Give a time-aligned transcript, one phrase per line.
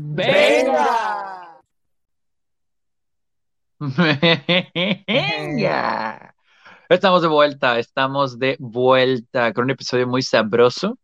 [0.00, 1.60] ¡Venga!
[5.08, 6.34] Venga.
[6.88, 11.00] Estamos de vuelta, estamos de vuelta con un episodio muy sabroso,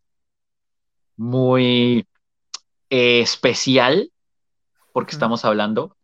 [1.17, 2.07] muy
[2.89, 4.13] eh, especial,
[4.93, 5.97] porque estamos hablando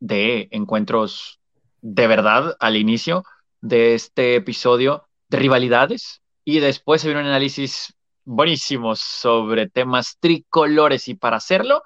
[0.00, 1.38] de encuentros
[1.82, 3.24] de verdad al inicio
[3.60, 7.94] de este episodio de rivalidades y después se viene un análisis
[8.24, 11.82] buenísimo sobre temas tricolores y para hacerlo,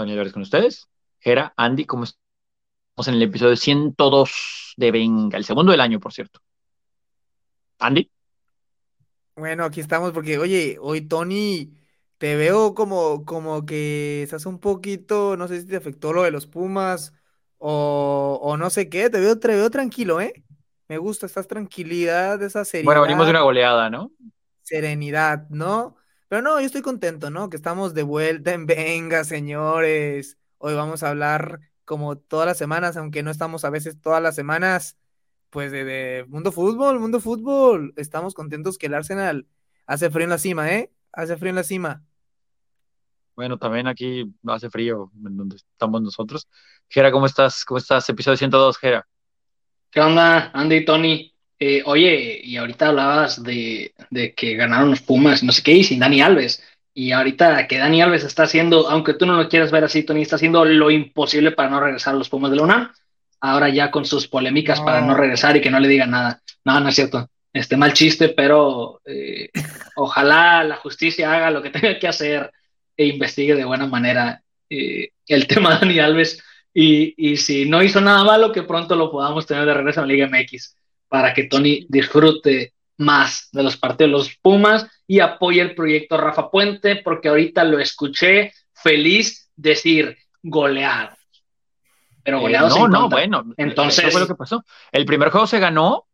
[0.00, 5.44] Tony Álvarez con ustedes, Gera, Andy, ¿cómo estamos en el episodio 102 de Venga, el
[5.44, 6.40] segundo del año, por cierto.
[7.78, 8.10] Andy.
[9.36, 11.74] Bueno, aquí estamos porque, oye, hoy Tony,
[12.16, 16.30] te veo como, como que estás un poquito, no sé si te afectó lo de
[16.30, 17.12] los Pumas
[17.58, 20.32] o, o no sé qué, te veo, te veo tranquilo, ¿eh?
[20.88, 22.86] Me gusta, estás tranquilidad, esa seriedad.
[22.86, 24.12] Bueno, venimos de una goleada, ¿no?
[24.62, 25.96] Serenidad, ¿no?
[26.30, 27.50] Pero no, yo estoy contento, ¿no?
[27.50, 30.38] Que estamos de vuelta en Venga, señores.
[30.58, 34.36] Hoy vamos a hablar como todas las semanas, aunque no estamos a veces todas las
[34.36, 34.96] semanas,
[35.50, 37.92] pues de, mundo fútbol, mundo fútbol.
[37.96, 39.48] Estamos contentos que el Arsenal
[39.86, 40.92] hace frío en la cima, ¿eh?
[41.12, 42.04] Hace frío en la cima.
[43.34, 46.46] Bueno, también aquí hace frío en donde estamos nosotros.
[46.88, 47.64] Gera, ¿cómo estás?
[47.64, 48.08] ¿Cómo estás?
[48.08, 49.08] Episodio 102, Gera.
[49.90, 51.34] ¿Qué onda, Andy y Tony?
[51.62, 55.84] Eh, oye, y ahorita hablabas de, de, que ganaron los Pumas, no sé qué, y
[55.84, 56.64] sin Dani Alves.
[56.94, 60.22] Y ahorita que Dani Alves está haciendo, aunque tú no lo quieras ver así, Tony,
[60.22, 62.92] está haciendo lo imposible para no regresar a los Pumas de la UNAM.
[63.42, 66.40] Ahora ya con sus polémicas para no regresar y que no le digan nada.
[66.64, 67.28] No, no es cierto.
[67.52, 69.50] Este mal chiste, pero eh,
[69.96, 72.50] ojalá la justicia haga lo que tenga que hacer
[72.96, 76.42] e investigue de buena manera eh, el tema de Dani Alves.
[76.72, 80.06] Y, y, si no hizo nada malo, que pronto lo podamos tener de regreso en
[80.06, 80.76] la Liga MX
[81.10, 86.16] para que Tony disfrute más de los partidos de los Pumas y apoye el proyecto
[86.16, 91.10] Rafa Puente, porque ahorita lo escuché feliz decir goleado.
[92.22, 93.44] Pero goleado eh, No, no, bueno.
[93.56, 94.04] Entonces.
[94.04, 94.64] Eso fue lo que pasó.
[94.92, 96.06] El primer juego se ganó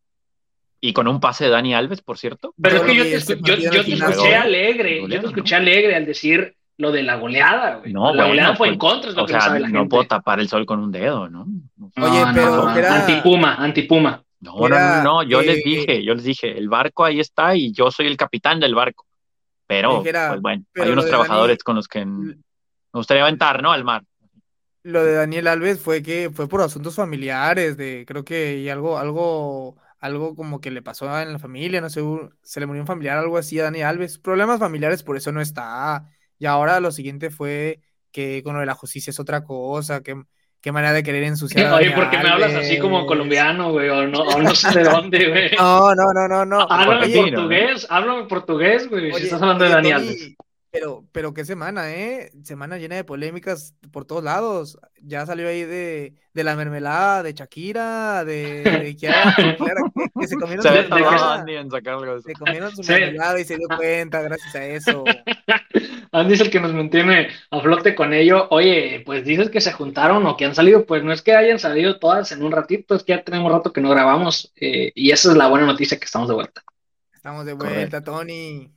[0.81, 2.55] y con un pase de Dani Alves, por cierto.
[2.61, 5.95] Pero es que yo te, escu yo, yo te escuché alegre, yo te escuché alegre
[5.95, 7.93] al decir lo de la goleada, güey.
[7.93, 9.61] No, la bueno, goleada fue pues, en contra, es lo o que sea, no sabe
[9.61, 9.91] la no gente.
[9.91, 11.47] puedo tapar el sol con un dedo, ¿no?
[11.97, 14.23] Oye, No, pero no, era- Antipuma, antipuma.
[14.47, 17.19] No, no, Era, no, no, yo les eh, dije, yo les dije, el barco ahí
[17.19, 19.05] está y yo soy el capitán del barco.
[19.67, 22.37] Pero, Dijera, pues bueno, pero hay unos trabajadores con los que me
[22.93, 23.73] gustaría aventar, ¿no?
[23.73, 24.05] Al mar.
[24.85, 28.99] Lo de Daniel Alves fue que fue por asuntos familiares, de creo que y algo,
[28.99, 32.03] algo, algo como que le pasó en la familia, no sé,
[32.43, 34.19] se le murió un familiar, algo así a Daniel Alves.
[34.19, 36.09] Problemas familiares, por eso no está.
[36.39, 37.81] Y ahora lo siguiente fue
[38.12, 40.23] que con lo de la justicia es otra cosa, que
[40.66, 43.88] qué manera de querer ensuciar a Oye, ¿por qué me hablas así como colombiano, güey?
[43.88, 45.50] O no, o no sé de dónde, güey.
[45.56, 46.66] No, no, no, no, no.
[46.69, 49.12] Háblame Oye, portugués, háblame portugués, güey.
[49.12, 50.37] Si estás hablando de oye, Dani Tony, Alves.
[50.78, 52.31] Pero, pero qué semana, ¿eh?
[52.44, 54.78] Semana llena de polémicas por todos lados.
[55.03, 60.26] Ya salió ahí de, de la mermelada, de Shakira, de, de Kiara, Kiara, que, que
[60.28, 61.34] se comieron Se su mermelada.
[61.37, 62.28] Andy en sacar algo de eso.
[62.28, 62.92] Se comieron su Sí.
[62.92, 65.04] mermelada y se dio cuenta gracias a eso.
[66.12, 68.48] Andy es el que nos mantiene a flote con ello.
[68.50, 71.58] Oye, pues dices que se juntaron o que han salido, pues no es que hayan
[71.58, 75.10] salido todas en un ratito, es que ya tenemos rato que no grabamos eh, y
[75.10, 76.62] esa es la buena noticia que estamos de vuelta.
[77.14, 78.72] Estamos de vuelta, Tony.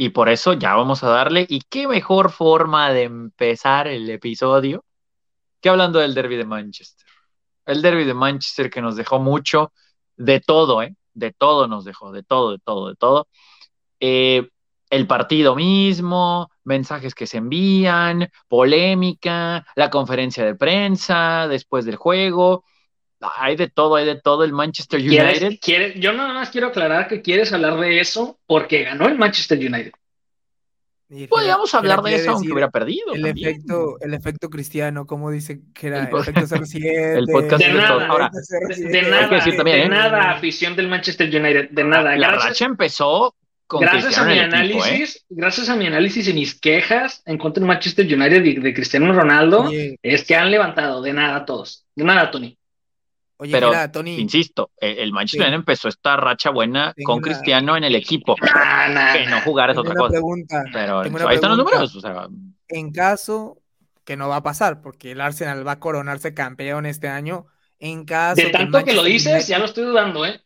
[0.00, 1.44] Y por eso ya vamos a darle.
[1.48, 4.84] ¿Y qué mejor forma de empezar el episodio
[5.60, 7.04] que hablando del derby de Manchester?
[7.66, 9.72] El derby de Manchester que nos dejó mucho
[10.16, 10.94] de todo, ¿eh?
[11.14, 13.26] De todo nos dejó, de todo, de todo, de todo.
[13.98, 14.48] Eh,
[14.88, 22.64] el partido mismo, mensajes que se envían, polémica, la conferencia de prensa después del juego.
[23.20, 24.44] Hay de todo, hay de todo.
[24.44, 25.58] El Manchester ¿Quieres, United.
[25.60, 29.58] quieres- yo nada más quiero aclarar que quieres hablar de eso porque ganó el Manchester
[29.58, 29.92] United.
[31.30, 33.14] Podríamos hablar de eso aunque hubiera perdido.
[33.14, 33.48] El también.
[33.48, 37.14] efecto, el efecto cristiano, como dice que era El el, efecto 07.
[37.18, 38.00] el podcast De de todo.
[38.00, 38.06] nada.
[38.08, 38.30] Ahora,
[38.68, 39.88] De, de De nada, que decir también, de ¿eh?
[39.88, 42.14] nada, afición del Manchester United, de nada.
[42.14, 43.34] la Gracias, racha empezó
[43.66, 44.56] con gracias a mi equipo, ¿eh?
[44.56, 48.74] análisis, gracias a mi análisis y mis quejas en contra del Manchester United y de
[48.74, 49.70] Cristiano Ronaldo,
[50.02, 51.86] es que han levantado de nada todos.
[51.96, 52.57] De nada, Tony.
[53.38, 54.16] Oye, Pero, Jera, Tony.
[54.18, 55.44] Insisto, el el Manchester Sí.
[55.48, 58.36] United empezó esta racha buena Tengo con una- Cristiano en el equipo.
[58.40, 60.10] Nah, nah, Que no jugar es otra una cosa.
[60.12, 60.64] pregunta.
[60.72, 61.96] Pero ahí están los números.
[61.96, 62.28] O sea,
[62.68, 63.58] En caso
[64.04, 67.46] que no va a pasar, porque el Arsenal va a coronarse campeón este año,
[67.78, 70.40] en caso De tanto que lo dices, ya lo estoy dudando, ¿eh?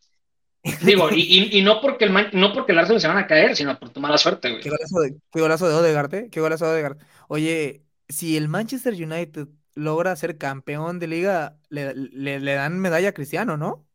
[0.82, 3.26] Digo, y, y- y no porque el Man- no porque el Arsenal se van a
[3.26, 4.62] caer, sino por tu mala suerte, güey.
[4.62, 6.28] Qué golazo de, qué golazo de Odegaard, ¿eh?
[6.30, 6.98] Qué golazo de Odegaard.
[7.28, 13.10] Oye, si el Manchester United logra ser campeón de liga, le, le- le dan medalla
[13.10, 13.86] a Cristiano, ¿no?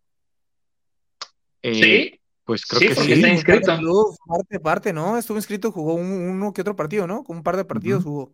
[1.62, 2.19] eh, ¿Sí?
[2.44, 3.21] pues creo Sí, que porque sí.
[3.21, 3.77] está inscrito.
[4.27, 5.18] parte, parte, ¿no?
[5.18, 7.24] Estuvo inscrito, jugó un- uno que otro partido, ¿no?
[7.27, 8.33] Un par de partidos jugó.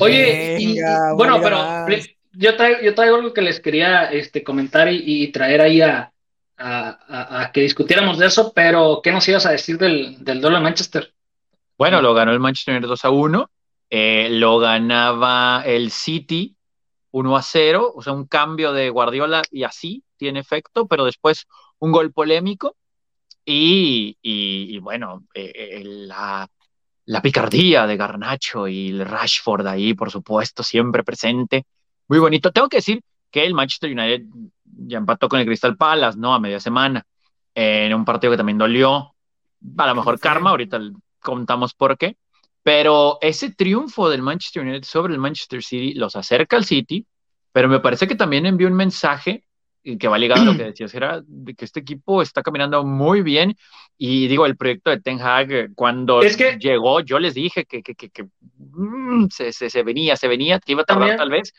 [0.00, 0.56] Oye,
[1.16, 1.58] bueno, pero
[2.32, 6.12] yo traigo, yo traigo algo que les quería este, comentar y, traer ahí a,
[6.56, 11.12] a, que discutiéramos de eso, pero ¿qué nos ibas a decir del, del de Manchester?
[11.78, 13.50] Bueno, lo ganó el Manchester United 2 a 1,
[13.90, 16.56] eh, lo ganaba el City
[17.12, 21.46] 1 a 0, o sea, un cambio de Guardiola y así tiene efecto, pero después
[21.78, 22.76] un gol polémico
[23.44, 26.48] y, y, bueno, eh, eh, la,
[27.04, 31.64] la, picardía de Garnacho y el Rashford ahí, por supuesto, siempre presente.
[32.08, 32.50] Muy bonito.
[32.50, 33.00] Tengo que decir
[33.30, 34.26] que el Manchester United
[34.64, 36.34] ya empató con el Crystal Palace, ¿no?
[36.34, 37.06] A media semana,
[37.54, 39.14] en un partido que también dolió.
[39.78, 40.80] A lo mejor karma, ahorita
[41.20, 42.16] contamos por qué.
[42.66, 47.06] Pero ese triunfo del Manchester United sobre el Manchester City los acerca al City,
[47.52, 49.44] pero me parece que también envió un mensaje
[49.84, 53.22] que va ligado a lo que decías, era de que este equipo está caminando muy
[53.22, 53.56] bien.
[53.96, 57.94] Y digo, el proyecto de Ten Hag, eh, cuando llegó, yo les dije que, que,
[57.94, 58.26] que,
[58.56, 61.54] mm, se, se, venía, se venía, que iba a tardar tal vez.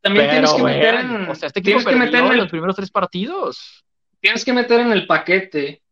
[0.00, 2.90] También tienes que meter en, o sea, este equipo que meter en los primeros tres
[2.90, 3.84] partidos.
[4.20, 5.82] Tienes que meter en el paquete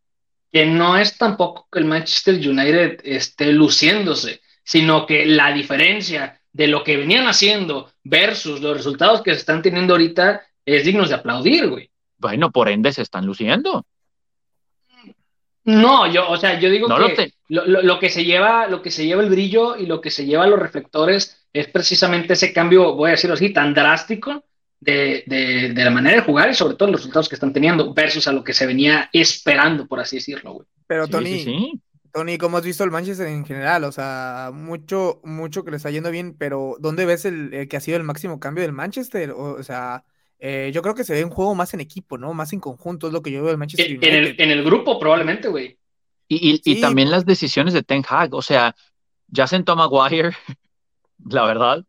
[0.50, 6.66] que no es tampoco que el Manchester United esté luciéndose, sino que la diferencia de
[6.68, 11.14] lo que venían haciendo versus los resultados que se están teniendo ahorita es digno de
[11.14, 11.90] aplaudir, güey.
[12.16, 13.84] Bueno, por ende se están luciendo.
[15.64, 19.22] No, yo, o sea, yo digo que lo, que se lleva, lo que se lleva
[19.22, 23.12] el brillo y lo que se lleva los reflectores es precisamente ese cambio, voy a
[23.12, 24.44] decirlo así, tan drástico
[24.78, 28.32] de, la manera de jugar y sobre todo los resultados que están teniendo versus a
[28.32, 30.68] lo que se venía esperando, por así decirlo, güey.
[30.86, 31.80] Pero Tony,
[32.14, 33.82] Tony, ¿cómo has visto el Manchester en general?
[33.82, 37.80] O sea, mucho, mucho que le está yendo bien, pero ¿dónde ves el, que ha
[37.80, 39.32] sido el máximo cambio del Manchester?
[39.32, 40.04] o sea,
[40.38, 42.34] eh, yo creo que se ve un juego más en equipo, ¿no?
[42.34, 44.08] Más en conjunto, es lo que yo veo del Manchester United.
[44.08, 45.78] En el, en el grupo, probablemente, güey.
[46.28, 48.76] Y, y, también las decisiones de Ten Hag, o sea,
[49.26, 50.30] ya sentó a Maguire,
[51.28, 51.84] la verdad.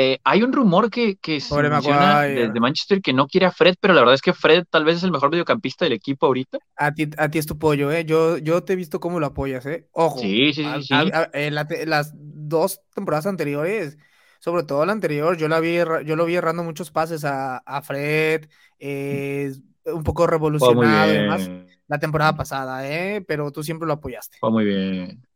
[0.00, 3.74] Eh, hay un rumor que, que se menciona desde Manchester que no quiere a Fred,
[3.80, 6.58] pero la verdad es que Fred tal vez es el mejor mediocampista del equipo ahorita.
[6.76, 8.04] A ti, a ti es tu pollo, ¿eh?
[8.04, 9.88] Yo, yo te he visto cómo lo apoyas, ¿eh?
[9.90, 10.20] Ojo.
[10.20, 10.94] Sí, sí, sí.
[11.32, 13.98] en las dos temporadas anteriores
[14.38, 18.48] sobre todo la anterior, yo, la vi, yo lo vi errando muchos pases a, Fred,
[18.78, 19.52] eh,
[19.84, 21.50] un poco revolucionado además
[21.88, 23.20] la temporada pasada, ¿eh?
[23.26, 24.36] pero tú siempre lo apoyaste.
[24.38, 25.26] Fue muy bien.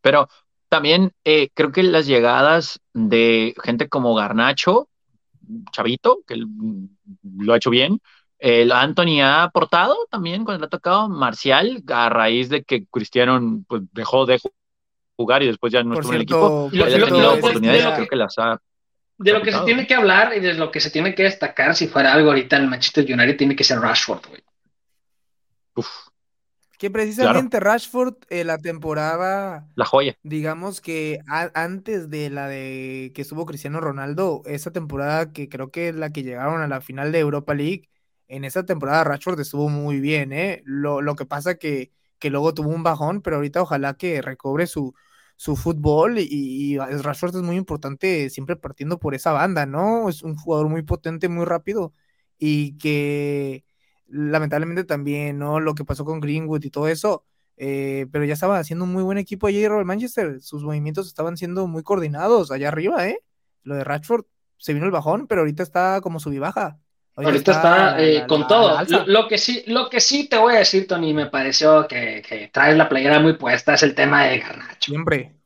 [0.00, 0.28] Pero
[0.70, 4.88] también eh, creo que las llegadas de gente como Garnacho,
[5.72, 8.00] Chavito, que lo ha hecho bien,
[8.38, 13.62] el Anthony ha aportado también cuando le ha tocado Marcial, a raíz de que Cristiano
[13.68, 14.40] pues, dejó de
[15.16, 16.70] jugar y después ya no estuvo en el equipo.
[19.18, 21.74] De lo que se tiene que hablar y de lo que se tiene que destacar,
[21.74, 24.42] si fuera algo ahorita en el Manchester United, tiene que ser Rashford, güey.
[26.80, 29.68] Que precisamente Rashford, eh, la temporada.
[29.74, 30.16] La joya.
[30.22, 35.90] Digamos que antes de la de que estuvo Cristiano Ronaldo, esa temporada que creo que
[35.90, 37.90] es la que llegaron a la final de Europa League,
[38.28, 40.62] en esa temporada Rashford estuvo muy bien, ¿eh?
[40.64, 44.66] Lo, lo que pasa que, que luego tuvo un bajón, pero ahorita ojalá que recobre
[44.66, 44.94] su,
[45.36, 50.08] su fútbol y, Rashford es muy importante siempre partiendo por esa banda, ¿no?
[50.08, 51.92] Es un jugador muy potente, muy rápido
[52.38, 53.64] y que
[54.10, 55.60] lamentablemente también, ¿no?
[55.60, 57.24] Lo que pasó con Greenwood y todo eso,
[57.56, 61.36] eh, pero ya estaba haciendo un muy buen equipo ayer el Manchester, sus movimientos estaban
[61.36, 63.20] siendo muy coordinados allá arriba, ¿eh?
[63.62, 64.24] Lo de Rashford
[64.56, 66.78] se vino el bajón, pero ahorita está como subibaja.
[67.16, 68.78] Ahorita, está, eh, con todo.
[69.06, 72.48] Lo, que sí, lo que sí te voy a decir, Tony, me pareció que, que
[72.48, 74.90] traes la playera muy puesta, es el tema de Garnacho.
[74.90, 75.39] Siempre.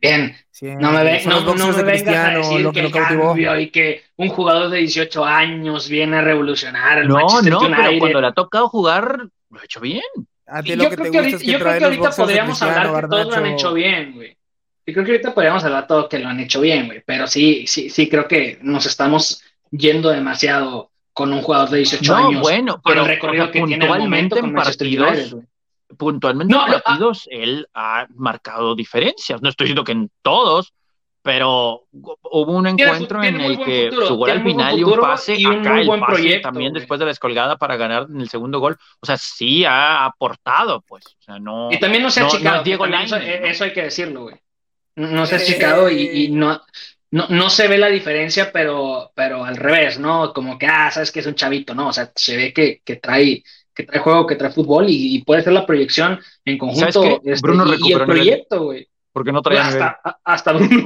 [0.00, 0.36] También.
[0.80, 4.02] No me, ve, no, no me vengas a decir lo que, que cambio y que
[4.16, 8.26] un jugador de 18 años viene a revolucionar el no, Manchester no, pero cuando le
[8.26, 10.02] ha tocado jugar, lo ha hecho bien.
[10.64, 13.72] yo, creo que ahorita, yo creo que ahorita podríamos hablar que todos lo han hecho
[13.72, 14.36] bien, güey.
[14.86, 17.02] Yo creo que ahorita podríamos hablar todos que lo han hecho bien, güey.
[17.04, 22.12] Pero sí, sí, sí creo que nos estamos yendo demasiado con un jugador de 18
[22.12, 22.40] no, años.
[22.40, 25.36] bueno, pero el recorrido que tiene el momento en partidos,
[25.96, 29.40] puntualmente en ah, partidos él ha marcado diferencias.
[29.42, 30.74] No estoy diciendo que en todos,
[31.22, 35.46] pero hubo un encuentro en el que su gol al final y un pase, y
[35.46, 38.28] un acá el buen pase proyecto, también después de la escolgada para ganar en el
[38.28, 38.76] segundo gol.
[39.00, 41.06] O sea, sí ha aportado, pues.
[41.06, 42.62] O sea, no, y también no se ha chicado.
[42.62, 44.36] Diego eso, hay que decirlo, güey.
[44.96, 46.60] No se ha chicado y, y no,
[47.10, 50.32] no, no se ve la diferencia, pero, pero al revés, ¿no?
[50.32, 51.88] Como que, ah, sabes que es un chavito, ¿no?
[51.88, 53.42] O sea, se ve que, que trae,
[53.78, 57.20] que trae juego, que trae fútbol y, puede ser la proyección en conjunto.
[57.22, 58.88] Este, Bruno y, el proyecto, güey.
[59.12, 60.16] Porque no traía hasta, nivel.
[60.24, 60.82] Hasta Bruno.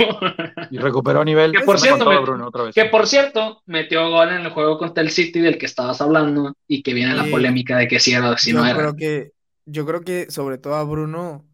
[0.71, 1.53] y recuperó nivel.
[1.53, 2.75] Que por, cierto, Bruno, otra vez.
[2.75, 6.55] que por cierto, metió gol en el juego contra el City del que estabas hablando
[6.69, 8.77] y que viene la polémica de que si era o si no era.
[8.77, 9.31] Creo que,
[9.65, 11.47] yo creo que sobre todo a Bruno,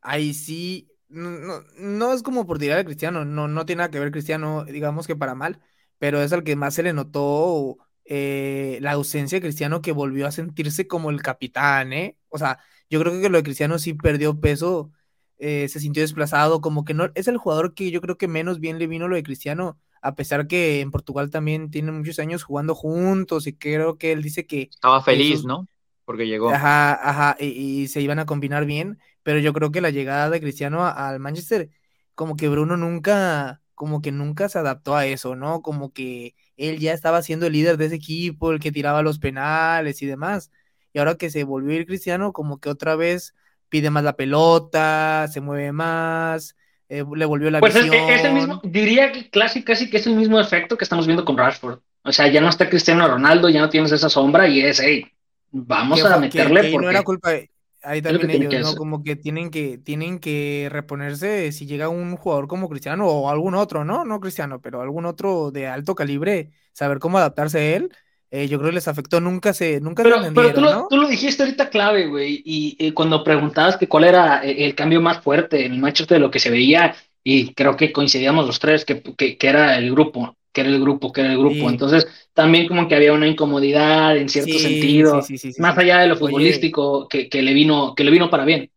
[0.00, 3.98] ahí sí no, no es como por tirar a Cristiano, no, no tiene nada que
[3.98, 5.60] ver Cristiano, digamos que para mal,
[5.98, 10.26] pero es al que más se le notó eh, la ausencia de Cristiano que volvió
[10.26, 12.18] a sentirse como el capitán, ¿eh?
[12.28, 12.58] O sea,
[12.90, 14.90] yo creo que lo de Cristiano sí perdió peso,
[15.38, 18.60] eh, se sintió desplazado, como que no, es el jugador que yo creo que menos
[18.60, 22.42] bien le vino lo de Cristiano, a pesar que en Portugal también tienen muchos años
[22.42, 24.68] jugando juntos y creo que él dice que...
[24.70, 25.66] Estaba feliz, ¿no?
[26.04, 26.50] Porque llegó.
[26.50, 30.40] Ajá, ajá, y, se iban a combinar bien, pero yo creo que la llegada de
[30.40, 31.70] Cristiano al Manchester,
[32.14, 35.62] como que Bruno nunca, como que nunca se adaptó a eso, ¿no?
[35.62, 39.18] Como que él ya estaba siendo el líder de ese equipo, el que tiraba los
[39.18, 40.50] penales y demás.
[40.92, 43.34] Y ahora que se volvió a ir Cristiano, como que otra vez
[43.68, 46.56] pide más la pelota, se mueve más,
[46.88, 47.94] eh, le volvió la pues visión.
[47.94, 51.06] Es, es, el mismo, diría que casi, casi que es el mismo efecto que estamos
[51.06, 51.80] viendo con Rashford.
[52.02, 55.06] O sea, ya no está Cristiano Ronaldo, ya no tienes esa sombra y es, hey,
[55.50, 56.84] vamos a meterle que, que porque...
[56.84, 57.50] no era culpa de,
[57.84, 58.76] ahí también ellos, ¿no?
[58.76, 63.54] Como que tienen que tienen que reponerse si llega un jugador como Cristiano o algún
[63.54, 64.04] otro, ¿no?
[64.04, 67.92] No Cristiano, pero algún otro de alto calibre, saber cómo adaptarse a él.
[68.30, 70.72] Eh, yo creo que les afectó, nunca se, nunca pero, se pero tú, ¿no?
[70.72, 74.74] lo, tú lo dijiste ahorita clave, güey, y, y, cuando preguntabas que cuál era el
[74.74, 78.44] cambio más fuerte en el Manchester de lo que se veía, y creo que coincidíamos
[78.44, 81.38] los tres, que, que, que era el grupo, que era el grupo, que era el
[81.38, 81.54] grupo.
[81.56, 81.66] Sí.
[81.66, 85.74] Entonces, también como que había una incomodidad en cierto Sí, sentido, sí, sí, sí, más
[85.74, 85.80] sí.
[85.82, 88.70] allá de lo futbolístico, que, que, le vino, que le vino para bien.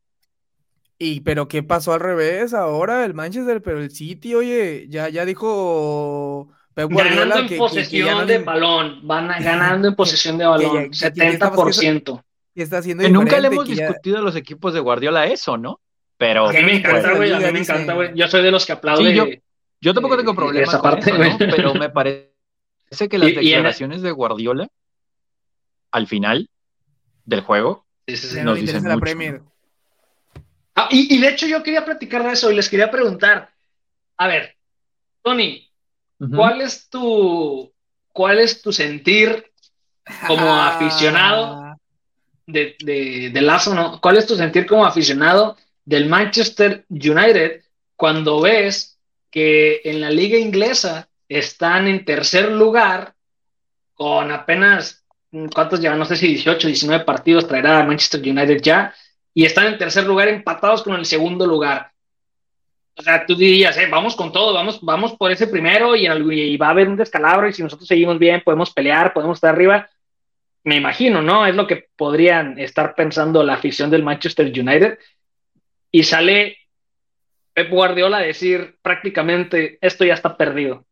[0.99, 5.25] Y pero qué pasó al revés ahora el Manchester, pero el City, oye, ya ya
[5.25, 9.87] dijo Pep Guardiola Ganando en que, posesión que ya no de balón, van a- ganando
[9.89, 12.23] en posesión de balón, ya- que ya estamos 70%.
[12.55, 15.27] que está haciendo Que nunca le hemos que ya- discutido a los equipos de Guardiola
[15.27, 15.79] eso, ¿no?
[16.17, 18.09] Pero A mí me encanta, güey, a mí me encanta, güey.
[18.15, 19.11] Yo soy de los que aplaude.
[19.11, 19.27] Sí, yo-
[19.81, 21.37] yo tampoco tengo eh, problema esa con parte, eso, ¿no?
[21.37, 21.51] güey.
[21.51, 22.29] Pero me parece
[23.09, 24.67] que las Y- y en- declaraciones de Guardiola
[25.91, 26.49] al final
[27.25, 29.41] del juego Sí, nos dicen la Premier.
[30.75, 33.51] Ah, y, y de hecho yo quería platicar de eso y les quería preguntar,
[34.17, 34.55] a ver,
[35.23, 35.63] Tony.
[36.35, 37.71] ¿cuál es tu,
[38.11, 39.51] cuál es tu sentir
[40.27, 41.77] como aficionado
[42.47, 43.99] de, de, de Lazo, ¿no?
[44.01, 47.63] ¿Cuál es tu sentir como aficionado del Manchester United
[47.95, 48.96] cuando ves
[49.37, 53.13] que en la liga inglesa están en tercer lugar
[53.93, 55.05] con apenas,
[55.53, 55.99] ¿cuántos llevan?
[55.99, 58.95] No sé si 18, 19 partidos traerá Manchester United ya,
[59.35, 61.91] y están en tercer lugar empatados con el segundo lugar.
[62.95, 66.33] O sea, tú dirías, eh, vamos con todo, vamos, vamos por ese primero y, el-
[66.33, 69.53] y va a haber un descalabro y si nosotros seguimos bien, podemos pelear, podemos estar
[69.53, 69.87] arriba.
[70.63, 71.45] Me imagino, ¿no?
[71.45, 74.97] Es lo que podrían estar pensando la afición del Manchester United.
[75.91, 76.57] Y sale
[77.57, 80.85] Pep Guardiola a decir prácticamente, esto ya está perdido.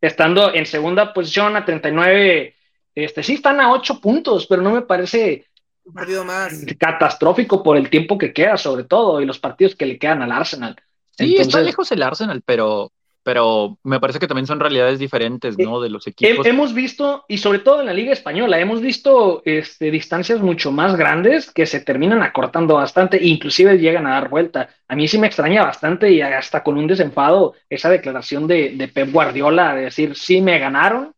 [0.00, 2.56] Estando en segunda posición a 39,
[2.92, 5.46] este, sí están a 8 puntos, pero no me parece
[5.84, 6.66] Un partido más.
[6.76, 10.32] catastrófico por el tiempo que queda, sobre todo, y los partidos que le quedan al
[10.32, 10.74] Arsenal.
[11.16, 12.90] Sí, está lejos el Arsenal, pero,
[13.24, 15.80] pero me parece que también son realidades diferentes, ¿no?
[15.80, 16.46] De los equipos.
[16.46, 20.94] hemos visto, y sobre todo en la Liga Española, hemos visto este, distancias mucho más
[20.94, 24.68] grandes que se terminan acortando bastante, e inclusive llegan a dar vuelta.
[24.88, 28.88] A mí sí me extraña bastante y hasta con un desenfado esa declaración de, de
[28.88, 31.14] Pep Guardiola de decir, sí me ganaron,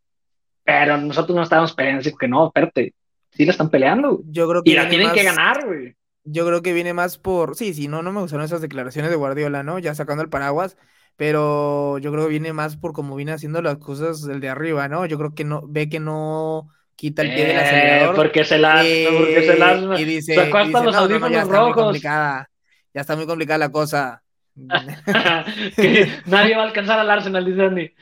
[0.62, 2.94] pero nosotros no estábamos peleando, así que no, espérate,
[3.30, 5.96] sí la están peleando Yo creo que y la tienen que ganar, güey.
[6.28, 7.54] Yo creo que viene más por.
[7.54, 9.78] Sí, sí, no, no me gustaron esas declaraciones de Guardiola, ¿no?
[9.78, 10.76] Ya sacando el paraguas.
[11.16, 14.86] Pero yo creo que viene más por cómo viene haciendo las cosas el de arriba,
[14.88, 15.06] ¿no?
[15.06, 18.16] Yo creo que no, ve que no quita el pie del Eh, acelerador.
[18.16, 21.18] porque se la, eh, porque se la, y dice, sacó hasta dice, los "No, no,
[21.20, 21.82] no, ya está muy rojos.
[21.84, 22.50] complicada.
[22.94, 24.22] Ya está muy complicada la cosa.
[25.76, 27.94] que nadie va a alcanzar al Arsenal, dice Andy.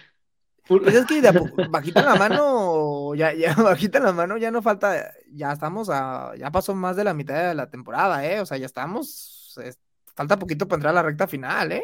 [0.67, 1.31] Pues es que de
[1.69, 6.51] bajita la mano, ya, ya, bajita la mano, ya no falta, ya estamos a, ya
[6.51, 8.41] pasó más de la mitad de la temporada, ¿eh?
[8.41, 9.79] O sea, ya estamos, es-
[10.17, 11.83] falta poquito para entrar a la recta final, ¿eh?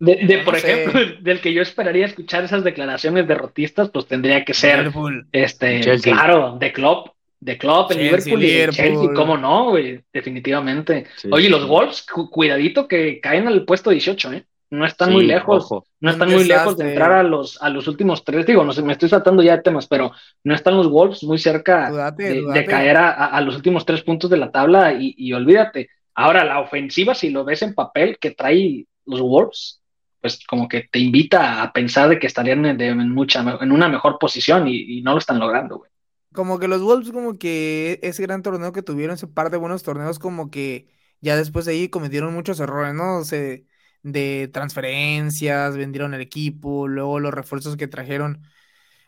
[0.00, 0.72] De, de, No por sé.
[0.84, 5.26] ejemplo, del que yo esperaría escuchar esas declaraciones derrotistas, pues tendría que ser, Liverpool.
[5.32, 6.12] este, Chelsea.
[6.12, 7.08] claro, de Klopp,
[7.40, 9.14] de Klopp, el Chelsea, Liverpool y el Chelsea, Liverpool.
[9.14, 11.06] cómo no, güey, definitivamente.
[11.16, 11.66] Sí, Oye, sí, los.
[11.68, 14.44] Wolves, cu- cuidadito que caen al puesto 18, ¿eh?
[14.70, 15.64] No están Sí, muy lejos.
[15.64, 15.86] ojo.
[16.00, 18.44] No están muy lejos de entrar a los, a los últimos tres.
[18.44, 20.12] Digo, no sé, me estoy saltando ya de temas, pero
[20.44, 22.64] no están los Wolves muy cerca Dudate, de, de dudate.
[22.66, 25.88] caer a, a- a los últimos tres puntos de la tabla y, y olvídate.
[26.14, 29.80] Ahora, la ofensiva, si lo ves en papel que trae los Wolves,
[30.20, 33.72] pues como que te invita a pensar de que estarían en, de- en mucha, en
[33.72, 35.90] una mejor posición y, y no lo están logrando, güey.
[36.32, 39.82] Como que los Wolves, como que ese gran torneo que tuvieron, ese par de buenos
[39.82, 40.88] torneos, como que
[41.20, 43.24] ya después de ahí cometieron muchos errores, ¿no?
[43.24, 43.66] Se,
[44.02, 48.42] de transferencias, vendieron el equipo, luego los refuerzos que trajeron,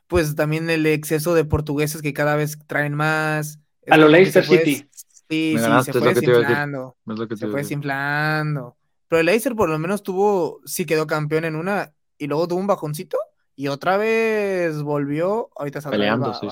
[0.09, 3.61] pues también el exceso de portugueses que cada vez traen más.
[3.89, 4.91] A lo Leicester City.
[5.31, 6.99] Sí, sí, se fue desinflando.
[7.35, 8.79] Se fue desinflando.
[9.11, 12.61] Pero el Acer por lo menos tuvo, sí quedó campeón en una y luego tuvo
[12.61, 13.19] un bajoncito
[13.57, 16.47] y otra vez volvió, ahorita está Peleando, sí,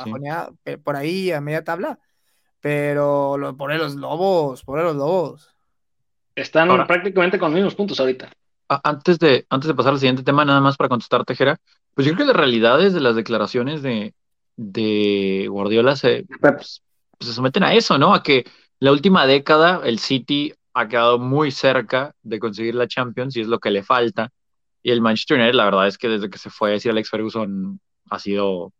[0.82, 2.00] por ahí a media tabla.
[2.60, 5.48] Pero lo, por los lobos, por los lobos.
[6.34, 8.28] Están Ahora- prácticamente con los mismos puntos ahorita.
[8.68, 11.56] A- Antes de, antes de pasar al siguiente tema, nada más para contestar, Tejera,
[11.94, 14.14] pues yo creo que las realidades de las declaraciones de,
[14.56, 16.82] de Guardiola se, pues,
[17.20, 18.12] se someten a eso, ¿no?
[18.12, 18.44] A que
[18.80, 23.48] la última década el City ha quedado muy cerca de conseguir la Champions y es
[23.48, 24.30] lo que le falta.
[24.82, 27.80] Y el Manchester United, la verdad es que desde que se fue Sir Alex Ferguson
[28.10, 28.72] ha sido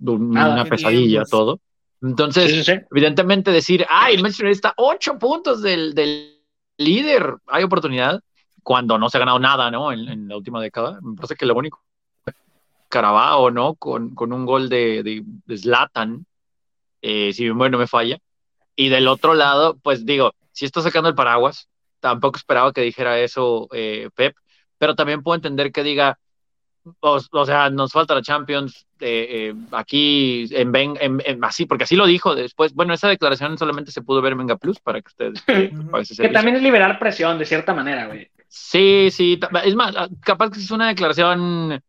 [0.00, 1.30] un- Nada, una qué pesadilla tiempos.
[1.30, 1.60] todo.
[2.02, 2.80] Entonces, Sí, sí, sí.
[2.90, 6.36] evidentemente decir, ay, el Manchester United está ocho puntos del, del
[6.76, 8.20] líder, hay oportunidad,
[8.62, 9.90] cuando no se ha ganado nada, ¿no?
[9.90, 10.98] En, en la última década.
[11.02, 11.82] Me parece que lo único,
[12.88, 13.74] Carabao, ¿no?
[13.74, 16.24] Con, con un gol de, de, de Zlatan,
[17.02, 18.18] eh, si bien bueno me falla.
[18.76, 21.68] Y del otro lado, pues digo, si está sacando el paraguas,
[22.00, 24.36] tampoco esperaba que dijera eso eh, Pep,
[24.76, 26.18] pero también puedo entender que diga,
[27.00, 31.66] o, o sea, nos falta la Champions eh, eh, aquí en, Ben- en- en- así,
[31.66, 32.74] porque así lo dijo después.
[32.74, 36.56] Bueno, esa declaración solamente se pudo ver en Venga Plus para que ustedes Que también
[36.56, 38.30] es liberar presión, de cierta manera, güey.
[38.48, 41.80] Sí, sí, es más, ah, capaz que es una declaración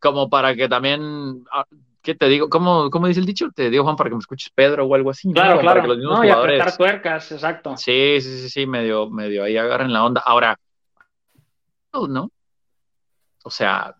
[0.00, 1.66] como para que también, ah,
[2.06, 2.48] ¿qué te digo?
[2.48, 3.50] ¿Cómo, cómo dice el dicho?
[3.52, 5.34] Te digo, Juan, para que me escuches Pedro o algo así, ¿no?
[5.34, 5.82] Claro, Como para claro.
[5.82, 7.76] que los mismos No, y jugadores- apretar tuercas, exacto.
[7.76, 10.22] Sí, sí, sí, sí, medio, medio ahí agarren la onda.
[10.24, 10.56] Ahora,
[12.08, 12.30] ¿no?
[13.44, 13.94] O sea,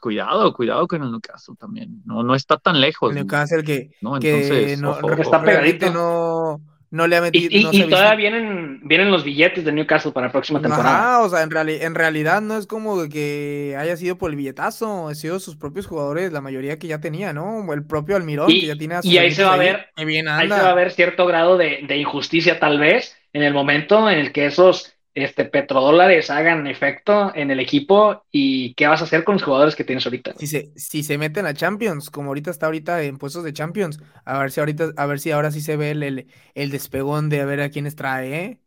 [0.00, 2.02] cuidado, cuidado con el Newcastle también.
[2.04, 3.10] No, no está tan lejos.
[3.10, 4.18] El Newcastle que, ¿no?
[4.20, 5.22] que Entonces, no, ojo, re- ojo.
[5.22, 5.98] Está realmente pegadito.
[5.98, 6.60] no,
[6.92, 7.48] no le ha Y, metido.
[7.72, 11.14] y- no todavía vienen, vienen los billetes de Newcastle para la próxima temporada.
[11.14, 14.36] Ajá, o sea, en, reali- en realidad no es como que haya sido por el
[14.36, 17.72] billetazo, han sido sus propios jugadores, la mayoría que ya tenía, ¿no?
[17.72, 20.28] El propio Almirón, Y- que ya tiene a y ahí se va a ver- bien
[20.28, 24.10] Ahí se va a ver cierto grado de, de injusticia, tal vez, en el momento
[24.10, 29.04] en el que esos este, petrodólares hagan efecto en el equipo y qué vas a
[29.04, 30.34] hacer con los jugadores que tienes ahorita.
[30.38, 34.00] Si se, si se meten a Champions, como ahorita está ahorita en puestos de Champions,
[34.24, 37.28] a ver si ahorita, a ver si ahora sí se ve el, el, el despegón
[37.28, 38.60] de a ver a quiénes trae, ¿eh?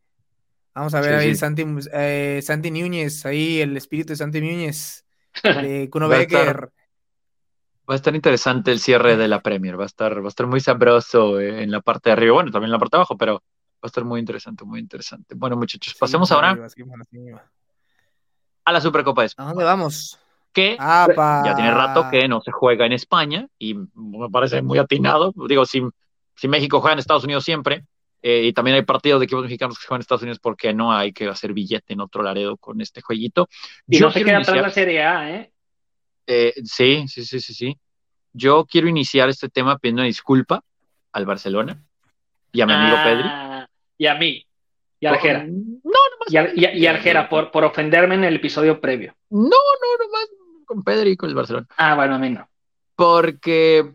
[0.74, 1.40] Vamos a ver Sí, ahí sí.
[1.40, 5.06] Santi, eh, Santi Núñez, ahí el espíritu de Santi Núñez,
[5.44, 6.72] de Kuno Va a estar- Becker.
[7.90, 10.48] Va a estar interesante el cierre de la Premier, va a estar, va a estar
[10.48, 13.16] muy sabroso eh, en la parte de arriba, bueno, también en la parte de abajo,
[13.18, 13.44] pero
[13.86, 15.36] a estar muy interesante, muy interesante.
[15.36, 17.18] Bueno, muchachos, pasemos ahora arriba, sí, bueno, sí.
[18.66, 20.20] a la Supercopa de España, ¿A dónde vamos?
[20.52, 21.44] que ¡Apa!
[21.46, 25.34] ya tiene rato que no se juega en España y me parece muy atinado.
[25.50, 25.82] Digo, si,
[26.36, 27.86] si México juega en Estados Unidos siempre,
[28.22, 30.74] eh, y también hay partidos de equipos mexicanos que juegan en Estados Unidos, ¿por qué
[30.74, 33.50] no hay que hacer billete en otro Laredo con este jueguito?
[33.88, 35.52] Y Yo no se queda atrás iniciar- la Serie A, ¿eh?
[36.28, 37.78] Eh, sí, sí, sí, sí, sí.
[38.34, 40.64] Yo quiero iniciar este tema pidiendo una disculpa
[41.12, 41.84] al Barcelona
[42.52, 43.28] y a mi amigo Pedri.
[43.98, 44.46] Y a mí.
[45.00, 45.44] Y a Arjera.
[45.44, 45.52] No,
[45.84, 46.30] nomás.
[46.30, 49.16] Y a, y a- y a Arjera, por, por ofenderme en el episodio previo.
[49.30, 50.30] No, no, nomás
[50.66, 51.68] con Pedri y con el Barcelona.
[51.78, 52.48] Ah, bueno, a mí no.
[52.96, 53.94] Porque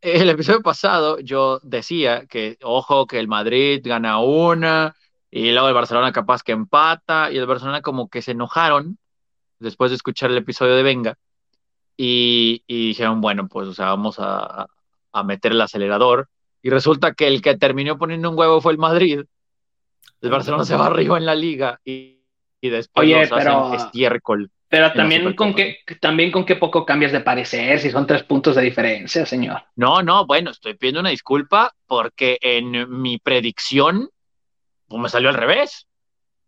[0.00, 4.94] el episodio pasado yo decía que, ojo, que el Madrid gana una
[5.30, 8.98] y luego el Barcelona capaz que empata y el Barcelona como que se enojaron
[9.58, 11.18] después de escuchar el episodio de Venga
[11.96, 14.66] y, y dijeron, bueno, pues, o sea, vamos a,
[15.12, 16.28] a meter el acelerador
[16.66, 19.20] y resulta que el que terminó poniendo un huevo fue el Madrid.
[20.20, 22.24] El Barcelona se va arriba en la liga y,
[22.60, 24.50] y después Oye, los hacen pero- estiércol.
[24.68, 28.56] Pero también con, qué, también con qué poco cambias de parecer, si son tres puntos
[28.56, 29.62] de diferencia, señor.
[29.76, 34.10] No, no, bueno, estoy pidiendo una disculpa porque en mi predicción
[34.88, 35.86] pues me salió al revés.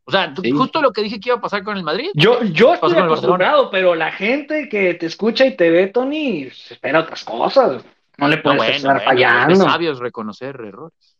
[0.03, 0.51] O sea, Sí.
[0.51, 2.09] justo lo que dije que iba a pasar con el Madrid.
[2.15, 6.99] Yo, yo estoy acostumbrado, pero la gente que te escucha y te ve, Tony, espera
[7.01, 7.85] otras cosas.
[8.19, 9.53] No le No, puedes bueno, estar bueno, fallando.
[9.55, 11.17] es sabio es reconocer errores.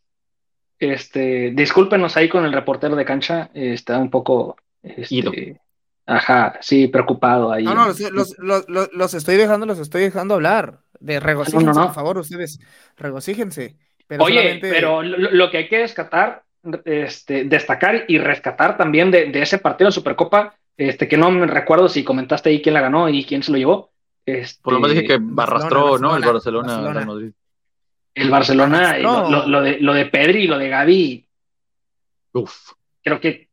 [0.79, 4.57] Este, discúlpenos ahí con el reportero de cancha, está un poco,
[5.11, 5.33] Ido.
[5.33, 5.61] este,
[6.07, 7.65] ajá, sí, preocupado ahí.
[7.65, 10.81] No, no, los, los, los, los- los estoy dejando, los estoy dejando hablar.
[11.01, 11.87] De regocíjense, No, no, no.
[11.87, 12.59] por favor, ustedes.
[12.97, 13.77] Regocíjense.
[14.07, 16.43] Pero Oye, solamente- pero lo, lo que hay que rescatar,
[16.85, 21.47] este, destacar y rescatar también de, de ese partido de Supercopa, este, que no me
[21.47, 23.91] recuerdo si comentaste ahí quién la ganó y quién se lo llevó.
[24.33, 26.17] Este, Por lo menos dije que Barcelona, arrastró, ¿no?
[26.17, 27.07] El Barcelona, Barcelona, Barcelona.
[27.07, 27.33] Madrid.
[28.15, 31.27] el Barcelona, y lo, de, lo de Pedri y lo de Gaby,
[32.33, 32.73] Uf.
[33.03, 33.49] creo que,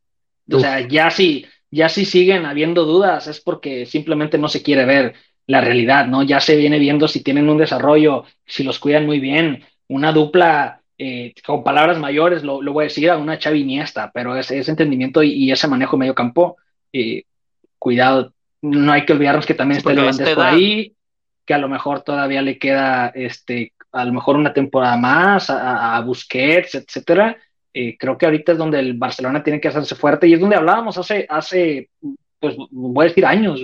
[0.52, 0.62] o Uf.
[0.62, 5.14] sea, ya si, ya si siguen habiendo dudas es porque simplemente no se quiere ver
[5.48, 6.24] la realidad, ¿no?
[6.24, 10.82] Ya se viene viendo si tienen un desarrollo, si los cuidan muy bien, una dupla,
[10.98, 14.60] eh, con palabras mayores, lo, lo voy a decir, a una Xavi Iniesta, pero ese,
[14.60, 16.58] ese entendimiento y, y ese manejo medio campo,
[16.92, 17.24] eh,
[17.78, 18.34] cuidado,
[18.72, 20.96] no hay que olvidarnos que también está el holandés por ahí,
[21.46, 25.96] que a lo mejor todavía le queda este a lo mejor una temporada más, a,
[25.96, 27.38] a Busquets, etcétera.
[27.74, 30.58] Eh, creo que ahorita es donde el Barcelona tiene que hacerse fuerte y es donde
[30.58, 31.90] hablábamos hace, hace
[32.40, 33.62] pues voy a decir años,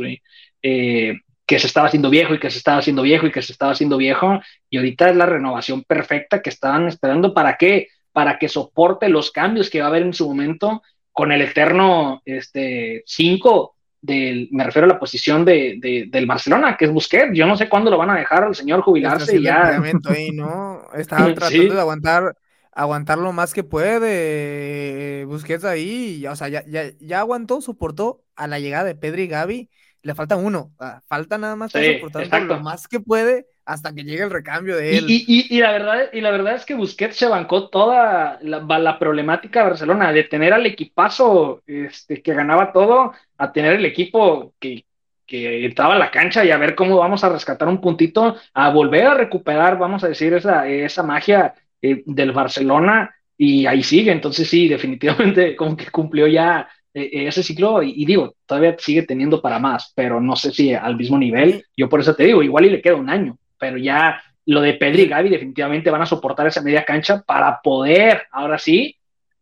[0.62, 3.52] eh, que se estaba haciendo viejo y que se estaba haciendo viejo y que se
[3.52, 7.34] estaba haciendo viejo y ahorita es la renovación perfecta que estaban esperando.
[7.34, 11.34] Para qué, para que soporte los cambios que va a haber en su momento con
[11.34, 16.92] el eterno este 5 del, me refiero a la posición de, del Barcelona, que es
[16.92, 17.34] Busquets.
[17.34, 19.80] Yo no sé cuándo lo van a dejar al señor jubilarse y ya.
[20.06, 20.82] Ahí, ¿no?
[20.96, 22.36] Estaba tratando de aguantar,
[22.72, 25.26] aguantar lo más que puede.
[25.26, 29.28] Busquets ahí, o sea, ya, ya, ya aguantó, soportó a la llegada de Pedri y
[29.28, 29.70] Gaby.
[30.04, 30.72] Le falta uno,
[31.08, 35.06] falta nada más soportar lo más que puede hasta que llegue el recambio de él.
[35.08, 39.70] Y, la, verdad, y la verdad es que Busquets se bancó toda la, problemática de
[39.70, 44.86] Barcelona, de tener al equipazo este, que ganaba todo, a tener el equipo que,
[45.26, 48.70] que entraba a la cancha y a ver cómo vamos a rescatar un puntito, a
[48.70, 54.12] volver a recuperar, vamos a decir, esa, esa magia eh, del Barcelona y ahí sigue.
[54.12, 59.60] Entonces sí, definitivamente como que cumplió ya ese ciclo y, digo, todavía sigue teniendo para
[59.60, 61.66] más, pero no sé si al mismo nivel.
[61.76, 64.74] Yo por eso te digo, igual y le queda un año, pero ya lo de
[64.74, 68.98] Pedri y Gaby definitivamente van a soportar esa media cancha para poder, ahora sí,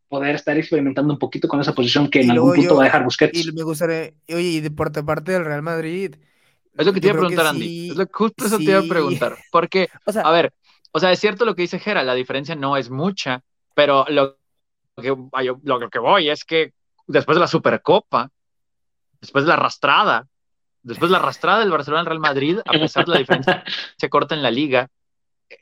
[0.07, 3.03] poder estar experimentando un poquito con esa posición que en algún punto va a dejar
[3.03, 3.45] Busquets.
[3.45, 6.15] Y me gustaría, oye, y de parte, parte del Real Madrid.
[6.77, 7.89] Es lo que te iba a preguntar, Andy.
[7.89, 9.37] es lo, justo eso te iba a preguntar.
[9.51, 9.89] Porque,
[10.23, 10.53] a ver,
[10.91, 13.43] o sea, es cierto lo que dice Gera, la diferencia no es mucha,
[13.75, 14.37] pero lo
[15.01, 15.15] que,
[15.63, 16.73] lo que voy es que
[17.09, 18.31] después de la Supercopa,
[19.19, 20.27] después de la arrastrada,
[20.83, 23.63] después de la arrastrada del Barcelona al Real Madrid, a pesar de la diferencia
[23.97, 24.89] se corta en la liga,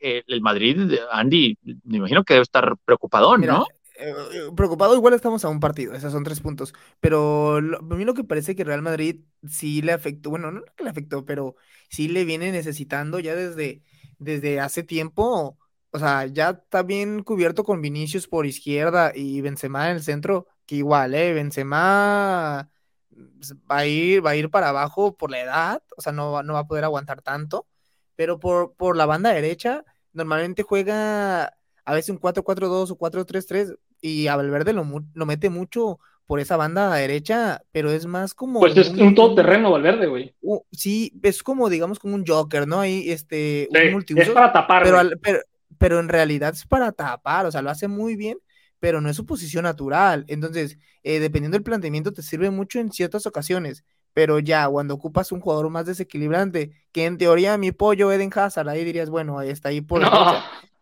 [0.02, 3.66] eh, el Madrid, Andy, me imagino que debe estar preocupado, ¿no?
[3.98, 6.74] Eh, eh, preocupado, igual estamos a un partido, esos son tres puntos.
[7.00, 10.84] Pero a mí lo que parece que Real Madrid sí le afectó, bueno, no que
[10.84, 11.56] le afectó, pero
[11.90, 13.82] sí le viene necesitando ya desde,
[14.20, 15.58] desde hace tiempo.
[15.92, 20.48] O sea, ya está bien cubierto con Vinicius por izquierda y Benzema en el centro,
[20.68, 21.34] que igual, ¿eh?
[21.34, 22.70] Benzema
[23.10, 26.44] pues, va a ir, va a ir para abajo por la edad, o sea, no,
[26.44, 27.66] no va a poder aguantar tanto,
[28.16, 31.54] pero por, por la banda derecha, normalmente juega
[31.86, 36.58] a veces un 4-4-2 o 4-3-3 y a Valverde lo, lo mete mucho por esa
[36.58, 38.60] banda derecha, pero es más como.
[38.60, 40.36] Pues es un, todoterreno Valverde, güey.
[40.72, 42.82] sí, es como, digamos, como un Joker, ¿no?
[42.82, 44.84] Ahí, este, un Es para tapar.
[44.84, 45.40] Pero, pero,
[45.78, 48.38] pero, en realidad es para tapar, o sea, lo hace muy bien,
[48.80, 50.26] pero no es su posición natural.
[50.28, 53.84] Entonces, eh, dependiendo del planteamiento, te sirve mucho en ciertas ocasiones.
[54.14, 58.68] Pero ya, cuando ocupas un jugador más desequilibrante, que en teoría mi pollo Eden Hazard,
[58.70, 60.10] ahí dirías, bueno, ahí está ahí por no.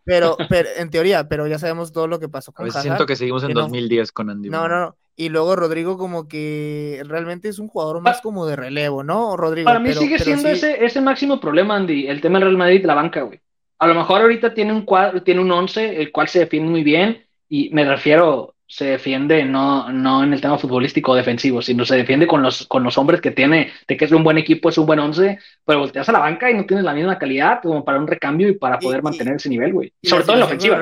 [0.06, 2.84] Pero, pero, en teoría, pero ya sabemos todo lo que pasó con Hazard.
[2.84, 4.50] Siento que seguimos en 2010 con Andy.
[4.50, 4.96] No, no, no.
[5.18, 9.38] Y luego Rodrigo como que realmente es un jugador más como de relevo, ¿no?
[9.38, 9.66] Rodrigo.
[9.66, 12.96] Para mí sigue siendo ese, ese máximo problema, Andy, el tema del Real Madrid, la
[12.96, 13.40] banca, güey.
[13.80, 16.84] A lo mejor ahorita tiene un cuadro, tiene un 11, el cual se define muy
[16.84, 21.86] bien, y me refiero, se defiende no, no en el tema futbolístico o defensivo, sino
[21.86, 24.70] se defiende con los, con los hombres que tiene, de que es un buen equipo,
[24.70, 27.60] es un buen once, pero volteas a la banca y no tienes la misma calidad
[27.62, 29.94] como para un recambio y para poder mantener ese nivel, güey.
[30.04, 30.82] Sobre todo en la ofensiva.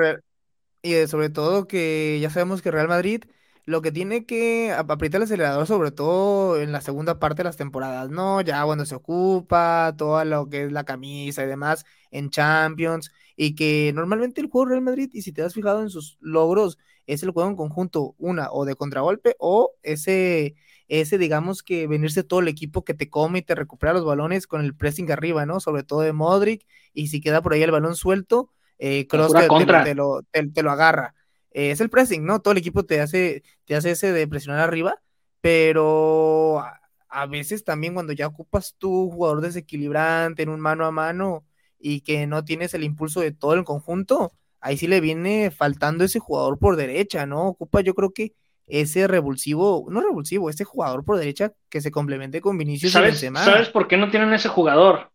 [0.82, 3.24] Y sobre todo que ya sabemos que Real Madrid
[3.66, 7.58] lo que tiene que apretar el acelerador, sobre todo en la segunda parte de las
[7.58, 8.42] temporadas, ¿no?
[8.42, 13.56] Ya cuando se ocupa, todo lo que es la camisa y demás en Champions, y
[13.56, 17.24] que normalmente el juego Real Madrid, y si te has fijado en sus logros, es
[17.24, 20.56] el juego en conjunto, una, o de contragolpe, o ese,
[20.88, 24.48] ese, digamos que venirse todo el equipo que te come y te recupera los balones
[24.48, 25.60] con el pressing arriba, ¿no?
[25.60, 29.96] Sobre todo de Modric, y si queda por ahí el balón suelto, eh, Cross te,
[29.96, 31.16] lo, te, lo agarra.
[31.52, 32.42] Eh, es el pressing, ¿no?
[32.42, 35.02] Todo el equipo te hace, te hace ese de presionar arriba,
[35.42, 40.92] pero a, a veces también cuando ya ocupas tu jugador desequilibrante en un mano a
[40.92, 41.46] mano,
[41.84, 46.06] y que no tienes el impulso de todo el conjunto, ahí sí le viene faltando
[46.06, 47.50] ese jugador por derecha, ¿no?
[47.50, 48.34] Ocupa yo creo que
[48.66, 53.12] ese revulsivo, no revulsivo, ese jugador por derecha que se complemente con Vinicius ¿Sabes, y
[53.12, 53.44] Benzema.
[53.44, 55.12] ¿Sabes por qué no tienen ese jugador?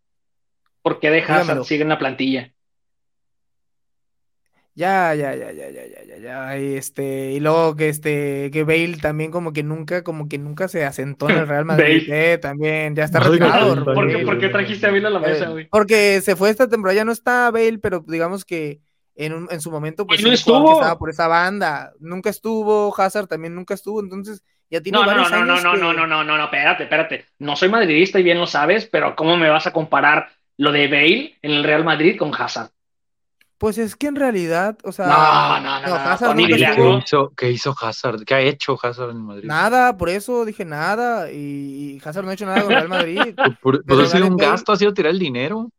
[0.82, 2.52] Porque deja sigue en la plantilla.
[4.78, 8.98] Ya, ya, ya, ya, ya, ya, ya, ya, este, y luego que este, que Bale
[9.02, 12.94] también como que nunca, como que nunca se asentó en el Real Madrid, eh, también,
[12.94, 13.84] ya está retirado.
[13.84, 15.68] ¿Por qué, trajiste a Bale a la mesa, eh, güey?
[15.68, 18.78] porque se fue esta temporada, ya no está Bale, pero digamos que
[19.16, 20.74] en, un, en su momento, pues, no estuvo.
[20.74, 25.28] estaba por esa banda, nunca estuvo, Hazard también nunca estuvo, entonces ya tiene no, varios
[25.28, 28.22] no, no, años no, no, no, no, no, no, espérate, espérate, no soy madridista y
[28.22, 31.82] bien lo sabes, pero ¿cómo me vas a comparar lo de Bale en el Real
[31.82, 32.70] Madrid con Hazard?
[33.58, 35.06] Pues es que en realidad, o sea.
[35.06, 35.94] No, no, no.
[35.94, 38.24] Hazard ¿Qué, hizo, ¿Qué hizo Hazard?
[38.24, 39.48] ¿Qué ha hecho Hazard en Madrid?
[39.48, 41.32] Nada, por eso dije nada.
[41.32, 43.20] Y Hazard no ha hecho nada con Real Madrid.
[43.62, 45.70] pues ha sido un gasto, ha sido tirar el dinero.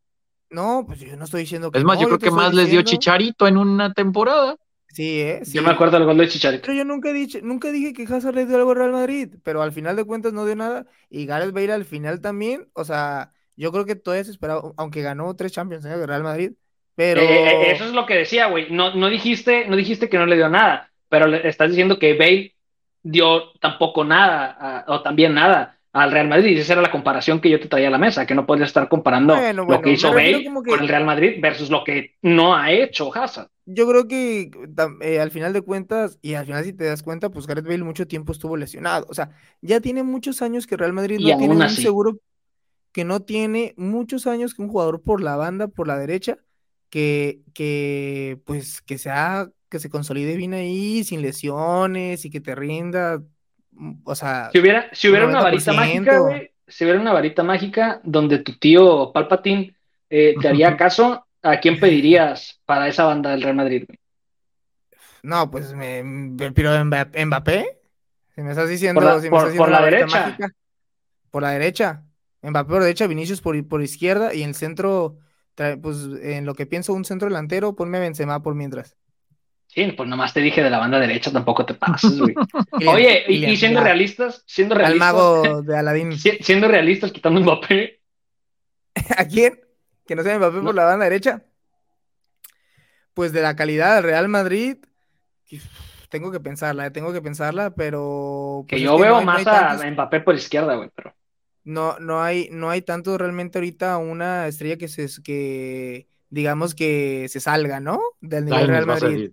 [0.50, 2.70] No, pues yo no estoy diciendo que Es más, no, yo creo que más les
[2.70, 4.58] dio Chicharito en una temporada.
[4.88, 5.42] Sí, ¿eh?
[5.44, 5.54] Sí.
[5.54, 6.64] Yo me acuerdo del gol de Chicharito.
[6.66, 9.36] Pero yo nunca, he dicho, nunca dije que Hazard le dio algo al Real Madrid,
[9.44, 10.86] pero al final de cuentas no dio nada.
[11.10, 15.02] Y Gareth Bale al final también, o sea, yo creo que todavía se esperaba, aunque
[15.02, 16.54] ganó tres Champions en el Real Madrid,
[17.00, 17.22] pero...
[17.22, 18.70] Eh, eh, eso es lo que decía, güey.
[18.72, 22.18] No, no, dijiste, no dijiste que no le dio nada, pero le estás diciendo que
[22.18, 22.56] Bale
[23.02, 26.58] dio tampoco nada, a- o también nada al Real Madrid.
[26.58, 28.66] Y esa era la comparación que yo te traía a la mesa, que no puedes
[28.68, 32.16] estar comparando Bueno, lo que hizo Bale que- con el Real Madrid versus lo que
[32.22, 33.48] no ha hecho Hazard.
[33.66, 34.52] Yo creo que
[35.00, 37.84] eh, al final de cuentas, y al final si te das cuenta, pues Gareth Bale
[37.86, 39.06] mucho tiempo estuvo lesionado.
[39.10, 39.30] O sea,
[39.62, 42.18] ya tiene muchos años que Real Madrid Y no tiene aún un seguro,
[42.92, 46.40] que no tiene muchos años que un jugador por la banda, por la derecha,
[46.90, 52.56] que, que pues que sea, que se consolide bien ahí, sin lesiones y que te
[52.56, 53.22] rinda.
[53.72, 55.76] mm, O sea, Si hubiera, si hubiera una varita 90%.
[55.76, 59.76] mágica, güey, si hubiera una varita mágica donde tu tío Palpatine
[60.10, 63.86] eh, te haría caso, ¿a quién pedirías para esa banda del Real Madrid?
[63.88, 63.98] güey?
[65.24, 67.78] no, pues me, me- Mba- Mbappé,
[68.36, 70.26] si me estás diciendo, Por la- si me por- estás diciendo por la varita derecha.
[70.26, 70.50] mágica,
[71.30, 72.04] por la derecha.
[72.42, 75.18] Mbappé por derecha, Vinicius por, por izquierda y en el centro,
[75.60, 78.96] trae- pues en lo que pienso un centro delantero, ponme a Benzema por mientras.
[79.68, 82.34] Sí, pues nomás te dije de la banda derecha, tampoco te pases, güey.
[82.88, 86.18] Oye, y, siendo realistas, siendo Al realistas, mago de Aladín.
[86.18, 88.00] si- siendo realistas, quitando Mbappé,
[89.18, 89.60] ¿A quién?
[90.08, 90.64] Que no sea Mbappé No.
[90.64, 91.44] por la banda derecha.
[93.14, 94.78] Pues de la calidad del Real Madrid,
[96.10, 99.32] tengo que pensarla, eh, tengo que pensarla, pero que pues, es yo veo hay- no
[99.32, 101.14] hay más a tantos- Mbappé por izquierda, güey, pero
[101.70, 107.28] No, no hay, no hay tanto realmente ahorita una estrella que se que digamos que
[107.30, 108.00] se salga, ¿no?
[108.22, 109.32] Del nivel Real Madrid.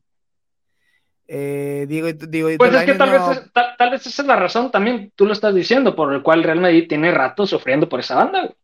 [1.28, 4.36] Eh, digo, digo, Pues es que tal vez, no- tal, tal vez esa es la
[4.36, 8.00] razón también, tú lo estás diciendo, por el cual Real Madrid tiene rato sufriendo por
[8.00, 8.54] esa banda.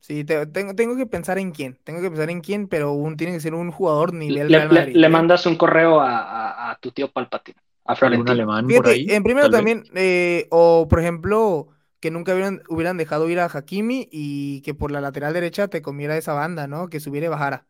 [0.00, 3.16] sí, te- tengo, tengo que pensar en quién, tengo que pensar en quién, pero un,
[3.16, 4.96] tiene que ser un jugador nivel Le, Real Madrid.
[4.96, 5.10] le ¿eh?
[5.10, 8.32] mandas un correo a, a- a tu tío Palpatine, a ¿Algún Florentino.
[8.32, 9.06] alemán por ahí?
[9.10, 11.68] en primero también, eh, o por ejemplo,
[12.00, 15.82] que nunca hubieran, hubieran dejado ir a Hakimi y que por la lateral derecha te
[15.82, 16.88] comiera esa banda, ¿no?
[16.88, 17.66] Que subiera y bajara.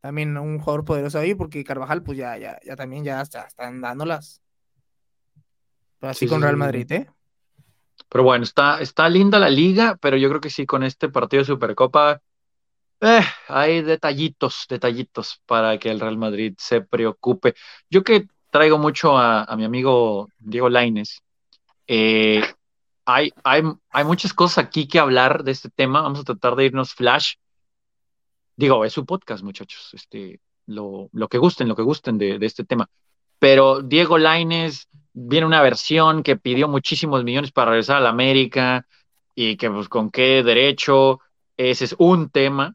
[0.00, 3.80] También un jugador poderoso ahí, porque Carvajal, pues ya, ya, ya también ya, está- están
[3.80, 4.40] dándolas.
[5.98, 6.56] Pero así Sí, con Real.
[6.56, 7.06] Madrid, ¿eh?
[8.08, 11.42] Pero bueno, está, está linda la liga, pero yo creo que sí, con este partido
[11.42, 12.20] de Supercopa,
[13.00, 17.54] eh, hay detallitos, detallitos para que el Real Madrid se preocupe.
[17.88, 21.20] Yo que traigo mucho a, a mi amigo Diego Lainez,
[21.86, 22.42] eh,
[23.14, 26.02] hay, hay, hay muchas cosas aquí que hablar de este tema.
[26.02, 27.34] Vamos a tratar de irnos flash.
[28.56, 29.90] Digo, es su podcast, muchachos.
[29.94, 32.88] Este, lo, lo que gusten, lo que gusten de, de este tema.
[33.38, 38.86] Pero Diego Lainez viene una versión que pidió muchísimos millones para regresar a la América
[39.34, 41.20] y que pues con qué derecho.
[41.56, 42.74] Ese es un tema.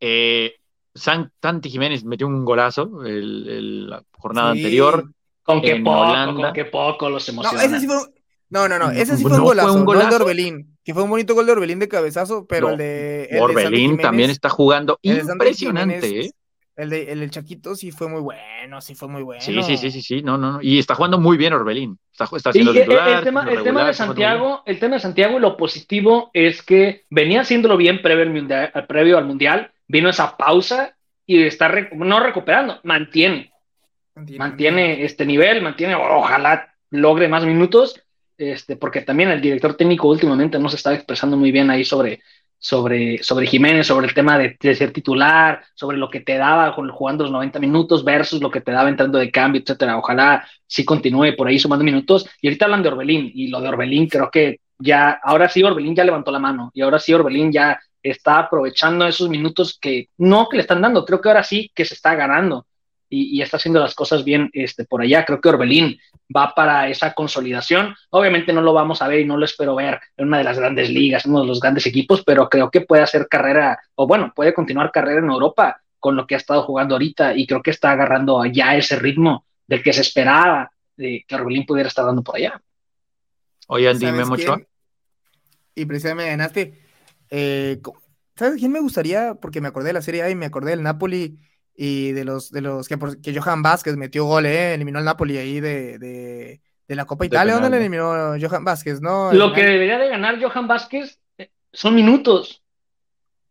[0.00, 0.56] Eh,
[0.94, 4.58] San- Santi Jiménez metió un golazo el, el- la jornada Sí.
[4.60, 5.10] anterior.
[5.42, 6.42] Con qué poco, Holanda.
[6.44, 7.64] con qué poco los No, emociona.
[7.64, 8.14] ese sí fue un-
[8.48, 10.22] No, no, no, ese sí No fue un fue golazo, un no el de golazo.
[10.24, 13.28] Orbelín, que fue un bonito gol de Orbelín de cabezazo, pero No, el de, el
[13.30, 16.32] de Santi Orbelín también está jugando el impresionante, Jiménez, ¿eh?
[16.76, 19.40] El de el del Chaquito sí fue muy bueno, sí fue muy bueno.
[19.40, 20.58] Sí, sí, sí, sí, sí, no, no, no.
[20.60, 21.98] Y está jugando muy bien Orbelín.
[22.12, 23.94] Está, está haciendo el, el titular, tema, el de.
[23.94, 28.72] Santiago, el tema de Santiago, lo positivo es que venía haciéndolo bien previo al mundial,
[28.86, 33.52] previo al mundial, vino esa pausa y está re- no recuperando, mantiene,
[34.36, 38.02] mantiene este nivel, mantiene, ojalá logre más minutos,
[38.38, 42.20] este, porque también el director técnico últimamente no se estaba expresando muy bien ahí sobre,
[42.58, 46.72] sobre, sobre Jiménez, sobre el tema de, de ser titular, sobre lo que te daba
[46.72, 49.98] jugando los 90 minutos versus lo que te daba entrando de cambio, etcétera.
[49.98, 52.28] Ojalá sí continúe por ahí sumando minutos.
[52.40, 55.94] Y ahorita hablan de Orbelín, y lo de Orbelín creo que ya, ahora sí Orbelín
[55.94, 60.48] ya levantó la mano, y ahora sí Orbelín ya está aprovechando esos minutos que no
[60.48, 62.66] que le están dando, creo que ahora sí que se está ganando
[63.08, 65.24] y, y está haciendo las cosas bien este, por allá.
[65.24, 65.98] Creo que Orbelín
[66.34, 67.94] va para esa consolidación.
[68.10, 70.58] Obviamente no lo vamos a ver y no lo espero ver en una de las
[70.58, 74.06] grandes ligas, en uno de los grandes equipos, pero creo que puede hacer carrera, o
[74.06, 77.62] bueno, puede continuar carrera en Europa con lo que ha estado jugando ahorita y creo
[77.62, 82.04] que está agarrando ya ese ritmo del que se esperaba de que Orbelín pudiera estar
[82.04, 82.60] dando por allá.
[83.68, 84.56] Oye, Andy ¿Sabes Memo Ochoa.
[84.56, 84.68] quién?
[85.74, 86.80] Y precisamente me ganaste.
[87.30, 87.80] eh,
[88.36, 89.34] ¿sabes quién me gustaría?
[89.34, 91.38] Porque me acordé de la Serie A y me acordé del Napoli
[91.76, 95.04] y de los, de los que, por- que Johan Vázquez metió gol, eh, eliminó al
[95.04, 97.54] Napoli ahí de, de, de la Copa De Italia.
[97.54, 99.00] ¿Dónde le eliminó Johan Vázquez?
[99.00, 102.62] No, Lo que debería de ganar Johan Vázquez eh, son minutos.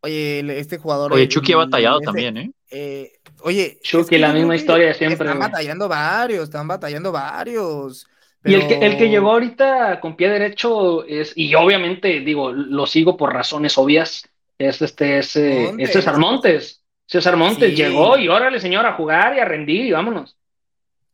[0.01, 1.13] Oye, este jugador.
[1.13, 2.51] Oye, el- Chucky ha batallado ese- también, ¿eh?
[2.71, 3.11] eh,
[3.41, 5.49] oye, Chucky, es que la misma historia de siempre, Están güey.
[5.49, 8.07] batallando varios, están batallando varios.
[8.43, 12.85] Y el que, el que llegó ahorita con pie derecho es, y obviamente digo, lo
[12.85, 16.83] sigo por razones obvias, es este, es, es César Montes.
[17.07, 17.75] César Montes Sí.
[17.75, 20.37] llegó y órale, señor, a jugar y a rendir y vámonos.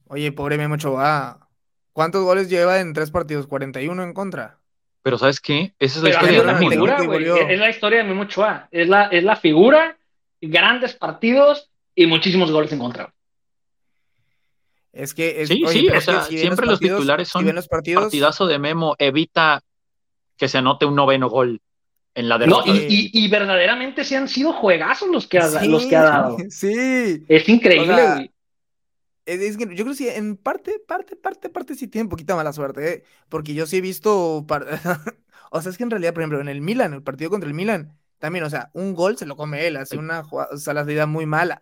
[0.08, 1.48] Oye, pobre Memo Ochoa.
[1.94, 3.48] ¿Cuántos goles lleva en tres partidos?
[3.48, 4.60] 41 en contra.
[5.04, 5.74] Pero ¿sabes qué?
[5.80, 7.52] Esa es la Pero historia es de la figura, güey.
[7.54, 8.68] Es la historia de Memo Ochoa.
[8.72, 9.98] Es la, es la figura,
[10.40, 13.14] grandes partidos y muchísimos goles en contra.
[14.94, 17.46] Es que es, Sí, oye, sí, o sea, si siempre los partidos- titulares si son
[17.46, 19.62] ven los partidos, Partidazo de Memo evita
[20.38, 21.62] que se anote un noveno gol
[22.14, 22.72] en la No, derrota.
[22.88, 26.04] y, y- y verdaderamente se han sido juegazos los que ha, sí, los que ha
[26.04, 26.38] dado.
[26.50, 27.24] Sí.
[27.28, 28.32] Es increíble, O sea, güey.
[29.26, 32.36] Es, que yo creo que sí, en parte, parte, parte, parte sí tiene un poquito
[32.36, 33.04] mala suerte, ¿eh?
[33.30, 34.44] Porque yo sí he visto.
[34.48, 34.66] par-
[35.52, 37.54] o sea, es que en realidad, por ejemplo, en el Milan, el partido contra el
[37.54, 40.74] Milan, también, o sea, un gol se lo come él, hace una jugada, o sea,
[40.74, 41.62] la salida muy mala.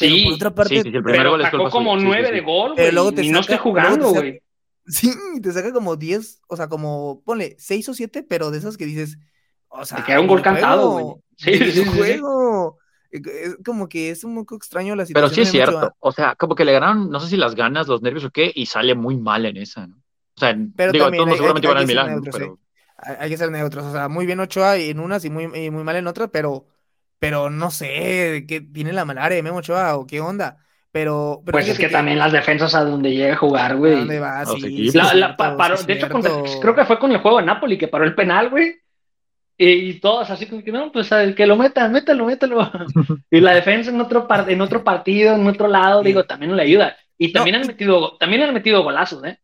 [0.00, 1.94] Pero Sí, por otra parte, sí, sí, el primer pero gol es sacó como suya,
[1.94, 2.34] sí, sí, nueve sí.
[2.34, 4.42] de gol, Pero luego te Y no saca- te jugando, güey.
[4.86, 8.76] sí, te saca como 10, o sea, como, ponle, 6 o 7, pero de esas
[8.76, 9.16] que dices,
[9.68, 11.16] o sea, queda un gol cantado, güey.
[11.36, 12.78] Sí, sí, juego.
[13.10, 15.34] Es como que es un poco extraño la Pero situación.
[15.34, 15.94] sí es cierto.
[16.00, 18.50] O sea, como que le ganaron, no sé si las ganas, los nervios o qué,
[18.54, 19.96] y sale muy mal en esa, ¿no?
[19.96, 22.58] O sea, Pero digo, también todos hay- seguramente hay- van al que ser Milán, pero
[22.98, 25.70] Hay hay que ser neutros, o sea, muy bien Ochoa en unas y muy, y
[25.70, 26.66] muy mal en otras, pero,
[27.18, 30.58] pero no sé, ¿qué tiene la malaria de Memo Ochoa o qué onda?
[30.92, 33.96] Pero, pero Pues es que también las defensas a donde llega a jugar, ¿a güey.
[33.96, 34.44] dónde va?
[34.46, 36.08] Sí, sí, La- la- cierto, paró- de hecho,
[36.60, 38.74] creo que fue con el juego de Napoli que paró el penal, güey.
[39.58, 42.70] Y, y todos así como que no, pues el que lo meta, mételo, mételo.
[43.30, 46.08] y la defensa en otro, par- en otro partido, en otro lado, Sí.
[46.08, 46.96] digo, también no le ayuda.
[47.18, 49.38] Y también No, han metido, también han metido golazos, ¿eh?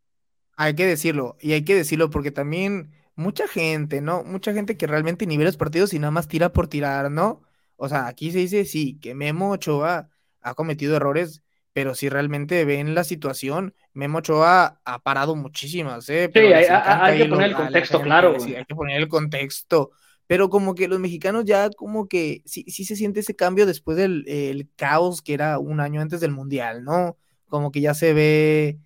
[0.57, 4.23] Hay que decirlo, y hay que decirlo porque también mucha gente, ¿no?
[4.25, 7.43] Mucha gente que realmente ni ve los partidos y nada más tira por tirar, ¿no?
[7.77, 10.11] O sea, aquí se dice sí, que Memo Ochoa
[10.43, 16.31] ha cometido errores, pero si realmente ven la situación, Memo Ochoa ha parado muchísimas, ¿eh?
[16.33, 18.75] Pero Sí, hay- hay- encanta hay que poner el contexto, gente, claro, sí, hay que
[18.75, 19.91] poner el contexto.
[20.27, 23.97] Pero como que los mexicanos ya como que sí, sí se siente ese cambio después
[23.97, 27.17] del el caos que era un año antes del Mundial, ¿no?
[27.49, 28.79] Como que ya se ve,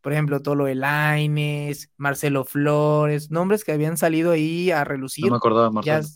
[0.00, 5.24] por ejemplo, todo lo de Lainez, Marcelo Flores, nombres que habían salido ahí a relucir.
[5.24, 6.06] no me acordaba, Marcelo.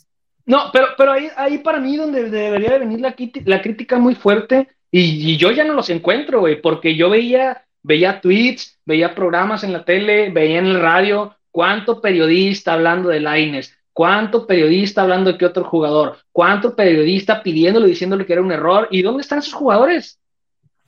[0.45, 4.15] No, pero, pero ahí, ahí para mí donde debería de venir la, la crítica muy
[4.15, 9.15] fuerte y, y yo ya no los encuentro, güey, porque yo veía, veía tweets, veía
[9.15, 15.01] programas en la tele, veía en el radio, cuánto periodista hablando de Lainez, cuánto periodista
[15.01, 19.23] hablando de qué otro jugador, cuánto periodista pidiéndole, diciéndole que era un error, ¿y dónde
[19.23, 20.21] están esos jugadores?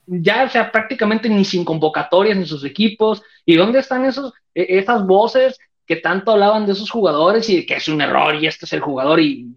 [0.05, 4.77] Ya, o sea, prácticamente ni sin convocatorias en sus equipos, ¿y dónde están esos, e-
[4.77, 8.45] esas voces que tanto hablaban de esos jugadores y de que es un error y
[8.45, 9.55] este es el jugador y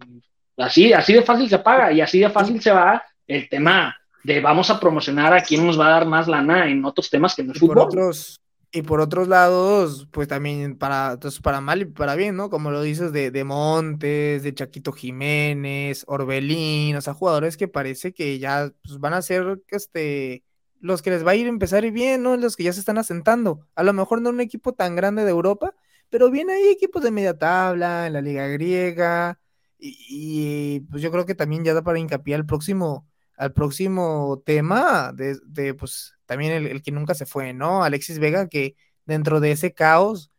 [0.57, 4.41] así, así de fácil se paga y así de fácil se va el tema de
[4.41, 7.43] vamos a promocionar a quién nos va a dar más lana en otros temas que
[7.43, 7.87] no es y por fútbol.
[7.87, 8.39] otros,
[8.73, 12.49] y por otros lados, pues también para, entonces para mal y para bien, ¿no?
[12.49, 18.13] Como lo dices de, de Montes, de Chaquito Jiménez, Orbelín, o sea, jugadores que parece
[18.13, 20.43] que ya pues, van a ser este
[20.79, 22.35] los que les va a ir a empezar bien, ¿no?
[22.35, 23.67] Los que ya se están asentando.
[23.75, 25.73] A lo mejor no un equipo tan grande de Europa,
[26.09, 29.39] pero bien ahí equipos de media tabla, en la liga griega,
[29.79, 33.07] y, y, pues yo creo que también ya da para hincapié al próximo,
[33.37, 37.83] al próximo tema de, de, pues también el, el, que nunca se fue, ¿no?
[37.83, 40.31] Alexis Vega, que dentro de ese caos,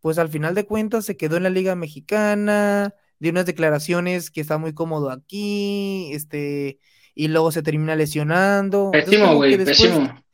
[0.00, 4.40] pues al final de cuentas se quedó en la Liga Mexicana, dio unas declaraciones que
[4.40, 6.78] está muy cómodo aquí, este,
[7.14, 8.90] y luego se termina lesionando.
[8.92, 10.24] Pésimo, güey, pésimo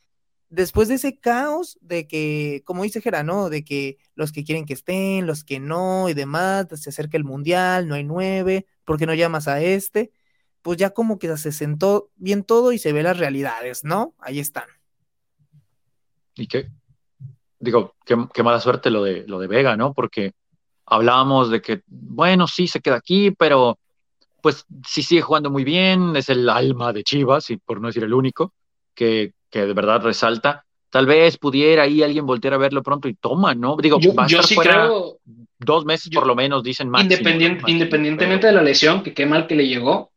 [0.51, 3.49] después de ese caos de que, como dice Gera, ¿no?
[3.49, 7.25] De que los que quieren que estén, los que no y demás, se acerca el
[7.25, 10.13] mundial, no hay nueve, ¿por qué no llamas a este?
[10.63, 14.15] Pues ya como que se sentó bien todo y se ve las realidades, ¿no?
[14.19, 14.69] Ahí están.
[16.35, 16.69] ¿Y qué?
[17.59, 19.93] Digo, qué, qué mala suerte lo de, lo de Vega, ¿no?
[19.93, 20.33] Porque
[20.87, 23.79] hablábamos de que, bueno, sí, se queda aquí, pero
[24.43, 28.05] pues sí sigue jugando muy bien, es el alma de Chivas, y por no decir
[28.05, 28.53] el único,
[28.95, 30.65] que, que de verdad resalta.
[30.89, 33.77] Tal vez pudiera ahí alguien voltear a verlo pronto y toma, ¿no?
[33.77, 35.19] Digo, yo, va a yo estar sí fuera creo,
[35.59, 37.13] dos meses yo, por lo menos, dicen máximo.
[37.13, 37.69] Independient, ¿no?
[37.69, 38.57] independientemente pero...
[38.57, 40.11] de la lesión, que qué mal que le llegó,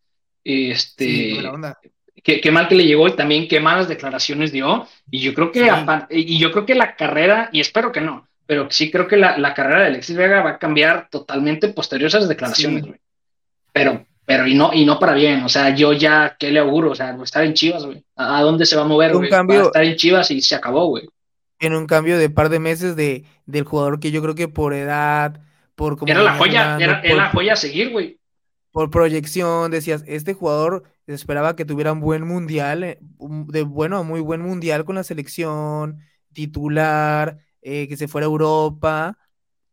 [0.43, 1.39] este, sí,
[2.23, 4.87] qué, qué, mal que le llegó y también qué malas declaraciones dio.
[5.11, 5.69] Y yo creo que, sí.
[5.69, 9.17] aparte, y yo creo que la carrera, y espero que no, pero sí creo que
[9.17, 12.93] la, la carrera de Alexis Vega va a cambiar totalmente posterior a esas declaraciones, sí.
[13.71, 16.91] Pero, pero y no, y no para bien, o sea, yo ya, ¿qué le auguro?
[16.91, 18.03] O sea, estar en Chivas, güey.
[18.15, 19.29] ¿A dónde se va a mover, güey?
[19.29, 19.57] Cambio...
[19.57, 21.07] Va a estar en Chivas y se acabó, güey.
[21.59, 24.73] En un cambio de par de meses de, del jugador que yo creo que por
[24.73, 25.41] edad,
[25.75, 28.19] por como era la joya, era, por, era la joya a seguir, güey.
[28.71, 34.21] Por proyección, decías, este jugador esperaba que tuviera un buen mundial, eh, de bueno muy
[34.21, 35.99] buen mundial con la selección,
[36.33, 39.17] titular, eh, que se fuera a Europa,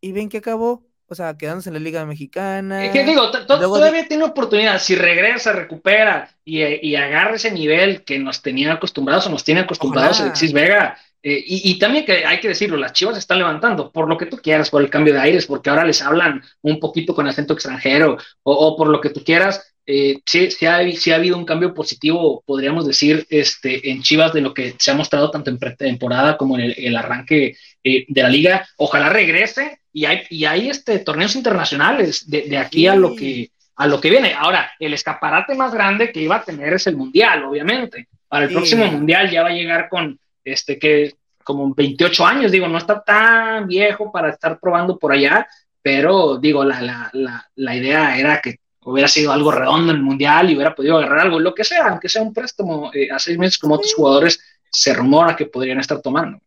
[0.01, 0.89] y ven que acabó.
[1.07, 2.85] o sea, quedándose en la Liga Mexicana.
[2.85, 8.21] Es que digo, todavía tiene oportunidad, si regresa, recupera y, y, agarra ese nivel que
[8.21, 10.97] nos tenía acostumbrados o nos tiene acostumbrados Alexis Vega.
[11.23, 14.27] Eh, y, también que hay que decirlo, las Chivas se están levantando por lo que
[14.27, 17.53] tú quieras, por el cambio de aires, porque ahora les hablan un poquito con acento
[17.53, 19.70] extranjero o, o por lo que tú quieras.
[19.87, 24.41] Eh, sí, sí, ha, ha, habido un cambio positivo, podríamos decir, este, en Chivas de
[24.41, 28.29] lo que se ha mostrado tanto en pretemporada como en el, arranque eh, de la
[28.29, 28.69] liga.
[28.77, 33.51] Ojalá regrese y hay, y hay este, torneos internacionales de, de aquí a lo que
[33.81, 34.35] a lo que viene.
[34.35, 38.09] Ahora, el escaparate más grande que iba a tener es el Mundial, obviamente.
[38.29, 42.69] Para el próximo Mundial ya va a llegar con, este, que como 28 años, digo,
[42.69, 45.49] no está tan viejo para estar probando por allá,
[45.81, 50.03] pero digo, la, la, la, la idea era que hubiera sido algo redondo en el
[50.03, 53.19] mundial y hubiera podido agarrar algo, lo que sea, aunque sea un préstamo eh, a
[53.19, 56.41] seis meses como otros jugadores se rumora que podrían estar tomando.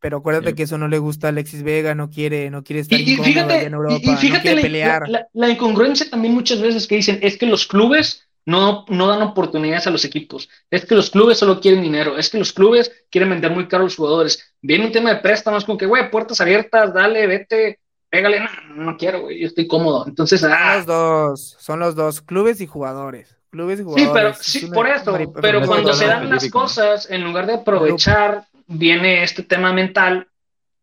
[0.00, 2.98] Pero acuérdate que eso no le gusta a Alexis Vega, no quiere, no quiere estar
[2.98, 5.28] y, fíjate, en Europa, y, fíjate la, pelear.
[5.34, 9.86] La, incongruencia también muchas veces que dicen es que los clubes no, no dan oportunidades
[9.86, 13.28] a los equipos, es que los clubes solo quieren dinero, es que los clubes quieren
[13.28, 14.54] vender muy caro a los jugadores.
[14.62, 17.79] Viene un tema de préstamos con que, güey, puertas abiertas, dale, vete,
[18.10, 20.06] pégale, no, no quiero, güey, yo estoy cómodo.
[20.06, 20.76] Entonces, son ah.
[20.76, 23.36] los dos, son los dos, clubes y jugadores.
[23.50, 24.38] Clubes y jugadores.
[24.38, 28.46] Sí, pero sí, por eso, pero cuando se dan las cosas, en lugar de aprovechar,
[28.66, 30.28] viene este tema mental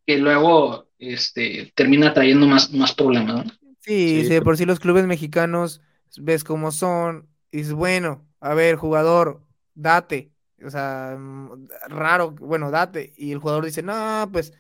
[0.05, 3.45] que luego este, termina trayendo más, más problemas.
[3.45, 3.51] ¿no?
[3.81, 5.81] Sí, sí, por si los clubes mexicanos
[6.17, 9.41] ves cómo son, y es bueno, a ver, jugador,
[9.75, 10.31] date,
[10.65, 14.53] o sea, mm, raro, bueno, date, y el jugador dice, no, pues,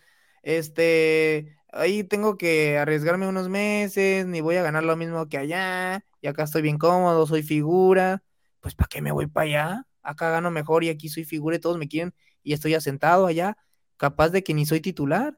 [0.43, 6.03] este, ahí tengo que arriesgarme unos meses, ni voy a ganar lo mismo que allá,
[6.21, 8.23] y acá estoy bien cómodo, soy figura,
[8.59, 9.87] pues ¿para qué me voy para allá?
[10.01, 12.13] Acá gano mejor y aquí soy figura y todos me quieren
[12.43, 13.57] y estoy asentado allá,
[13.97, 15.37] capaz de que ni soy titular.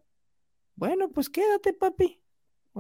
[0.76, 2.22] Bueno, pues quédate, papi.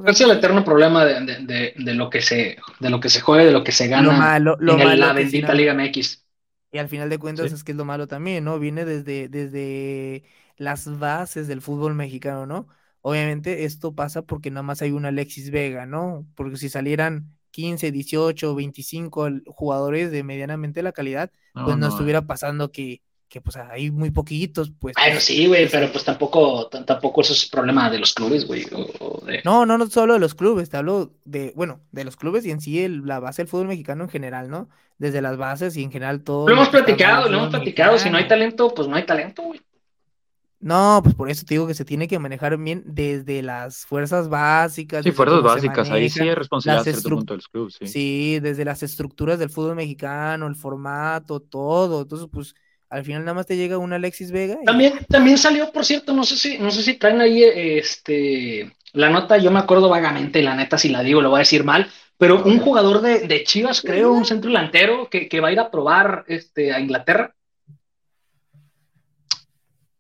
[0.05, 3.63] es el eterno problema de, lo que se de lo que se juega, de lo
[3.63, 6.25] que se gana en la bendita Liga MX.
[6.71, 8.59] Y al final de cuentas es que es lo malo también, ¿no?
[8.59, 10.23] Viene desde, desde
[10.55, 12.67] las bases del fútbol mexicano, ¿no?
[13.01, 16.25] Obviamente esto pasa porque nada más hay un Alexis Vega, ¿no?
[16.35, 22.71] Porque si salieran 15, 18, 25 jugadores de medianamente la calidad, pues no, estuviera pasando
[22.71, 24.95] que, que pues hay muy poquitos, pues.
[24.97, 28.65] Bueno, sí, güey, pero pues tampoco, tampoco eso es problema de los clubes, güey.
[29.45, 32.51] No, no, no solo de los clubes, te hablo de, bueno, de los clubes y
[32.51, 34.69] en sí el, la base del fútbol mexicano en general, ¿no?
[34.97, 36.47] Desde las bases y en general todo.
[36.47, 39.61] Lo hemos platicado, lo hemos platicado, si no hay talento, pues no hay talento, güey.
[40.61, 44.27] No, pues por eso te digo que se tiene que manejar bien desde las fuerzas
[44.27, 45.03] básicas.
[45.03, 47.75] Sí, fuerzas básicas, ahí sí es responsabilidad a cierto punto de los clubes.
[47.79, 47.87] Sí.
[47.87, 52.01] sí, desde las estructuras del fútbol mexicano, el formato, todo.
[52.01, 52.53] Entonces, pues
[52.89, 54.57] al final nada más te llega un Alexis Vega.
[54.65, 59.09] También, también salió, por cierto, no sé si, no sé si traen ahí este la
[59.09, 61.89] nota, yo me acuerdo vagamente, la neta, si la digo, lo voy a decir mal,
[62.17, 65.59] pero un jugador de, de Chivas, creo, un centro delantero, que, que, va a ir
[65.59, 67.35] a probar este, a Inglaterra.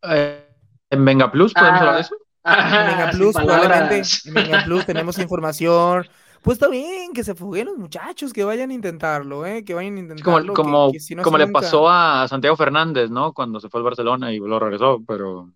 [0.03, 0.48] Eh,
[0.89, 2.15] ¿En Venga Plus podemos hablar de eso?
[2.43, 4.01] en Venga Plus, probablemente.
[4.25, 6.07] En Venga Plus tenemos información.
[6.41, 9.65] Pues está bien, que se fuguen los muchachos, que vayan a intentarlo, ¿eh?
[9.65, 10.53] Que vayan a intentarlo.
[10.53, 13.33] Como, como, le pasó a Santiago Fernández, ¿no?
[13.33, 15.49] Cuando se fue al Barcelona y lo regresó, pero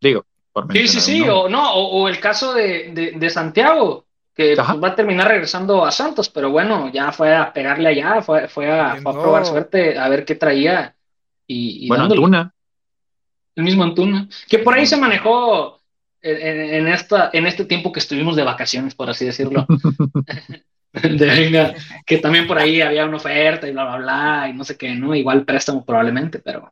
[0.00, 4.82] digo, por Sí, sí, sí, o no, o, el caso de, de, Santiago, que pues,
[4.82, 8.68] va a terminar regresando a Santos, pero bueno, ya fue a pegarle allá, fue, fue,
[8.68, 10.96] a, fue a, probar suerte, a ver qué traía.
[11.46, 12.51] Y, y bueno, Antuna
[13.56, 15.80] el mismo Antuna, que por ahí se manejó
[16.20, 19.66] en, esta, en este tiempo que estuvimos de vacaciones, por así decirlo.
[20.92, 21.74] de,
[22.04, 24.94] que también por ahí había una oferta y bla, bla, bla, y no sé qué,
[24.94, 25.14] ¿no?
[25.14, 26.70] Igual préstamo probablemente, pero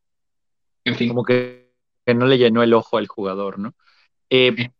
[0.85, 1.09] en fin.
[1.09, 1.73] Como que,
[2.05, 3.75] que no le llenó el ojo al jugador, ¿no?
[4.29, 4.71] Eh,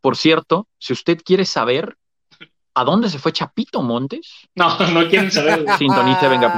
[0.00, 1.96] por cierto, si usted quiere saber
[2.74, 4.48] ¿A dónde se fue Chapito Montes?
[4.54, 5.64] No, no quieren saber.
[5.76, 6.52] Sintonice Venga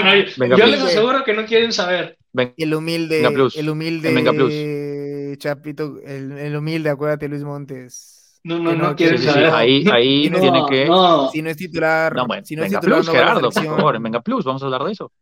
[0.00, 0.36] Plus.
[0.58, 2.16] yo les aseguro que no quieren saber.
[2.34, 3.56] El humilde, Venga Plus.
[3.56, 5.38] el humilde Venga Plus.
[5.38, 8.40] Chapito, el, humilde, acuérdate Luis Montes.
[8.44, 9.50] No, no, no, quieren saber.
[9.50, 10.88] ahí, ahí tiene que.
[11.32, 12.14] Si no es titular.
[12.14, 14.62] No, bueno, si no Venga es titular, Plus, Gerardo, por favor, en Venga Plus, vamos
[14.62, 15.12] a hablar de eso.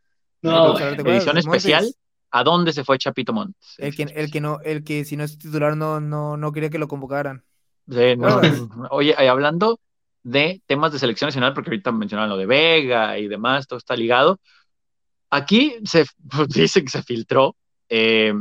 [0.43, 1.93] No, edición especial.
[2.33, 3.77] ¿A dónde se fue Chapito Montes?
[3.79, 6.69] El que, el que no, el que si no es titular no, no, no quería
[6.69, 7.45] que lo convocaran.
[7.89, 8.41] Sí, no.
[8.91, 9.81] Oye, hablando
[10.27, 13.95] de temas de selección nacional, porque ahorita mencionaban lo de Vega y demás, todo está
[13.95, 14.41] ligado.
[15.31, 17.57] Aquí se pues, dice que se filtró.
[17.89, 18.35] Eh,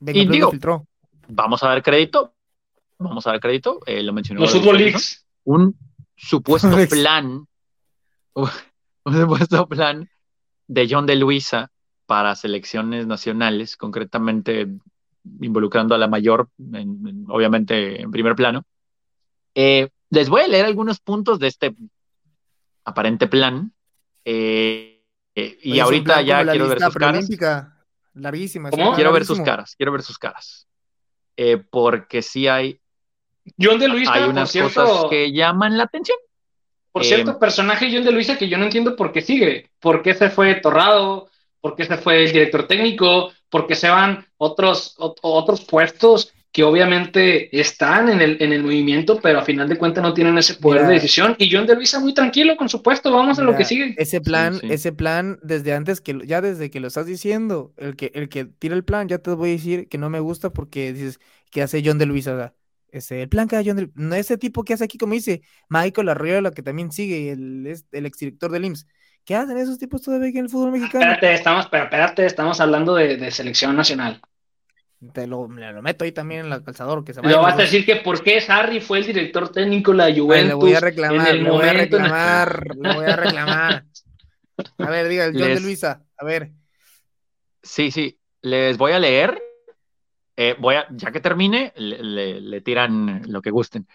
[0.00, 0.86] y digo, filtró.
[1.28, 2.34] vamos a dar crédito,
[2.98, 4.40] vamos a dar crédito, eh, lo mencionó.
[4.40, 5.24] Los Football Leagues.
[5.44, 5.76] Un
[6.16, 7.46] supuesto plan,
[8.34, 8.50] un
[9.04, 10.08] supuesto plan
[10.66, 11.70] de John de Luisa
[12.06, 14.68] para selecciones nacionales, concretamente
[15.40, 16.48] involucrando a la mayor,
[17.28, 18.64] obviamente en primer plano,
[19.54, 21.74] eh, les voy a leer algunos puntos de este
[22.84, 23.72] aparente plan.
[24.24, 24.91] Eh,
[25.34, 27.28] eh, y Oye, ahorita plan ya la quiero ver sus caras.
[28.14, 28.70] Larguísima.
[28.70, 28.94] ¿Cómo?
[28.94, 30.66] Quiero ver sus caras, quiero ver sus caras.
[31.36, 32.78] Eh, porque sí hay,
[33.58, 36.18] John de Luisa, hay por unas cierto, cosas que llaman la atención.
[36.92, 40.02] por eh, cierto, personaje John de Luisa que yo no entiendo por qué sigue, por
[40.02, 41.30] qué se fue Torrado,
[41.60, 46.32] por qué se fue el director técnico, por qué se van otros, ot- otros puestos
[46.52, 50.36] que obviamente están en el, en el movimiento, pero a final de cuentas no tienen
[50.36, 50.88] ese poder Mira.
[50.88, 51.34] de decisión.
[51.38, 53.94] Y John de Luisa muy tranquilo con su puesto, vamos a lo que sigue.
[53.96, 54.66] Ese plan, sí.
[54.70, 58.44] ese plan, desde antes que, ya desde que lo estás diciendo, el que, el que
[58.44, 61.62] tira el plan, ya te voy a decir que no me gusta porque dices que
[61.62, 62.54] hace John de Luisa, o sea,
[62.90, 65.40] ese, el plan que hace John de no ese tipo que hace aquí, como dice
[65.70, 68.86] Michael Arriola, que también sigue, el, es el exdirector del IMSS.
[69.24, 71.04] ¿Qué hacen esos tipos todavía aquí en el fútbol mexicano?
[71.04, 74.20] Espérate, estamos, pero espérate, estamos hablando de, de selección nacional.
[75.12, 77.38] Te lo, me lo meto ahí también en el calzador, que se vaya.
[77.38, 80.48] vas a decir que por qué Sarri fue el director técnico de la Ay, Juventus
[80.48, 83.04] le voy a en reclamar, el le voy a momento en el- reclamar, le voy
[83.06, 83.84] a reclamar.
[84.78, 86.50] A ver, diga, el John de Luisa, a ver.
[87.62, 89.42] Sí, sí, les voy a leer.
[90.36, 93.86] Eh, voy a, ya que termine, le, le- le tiran lo que gusten.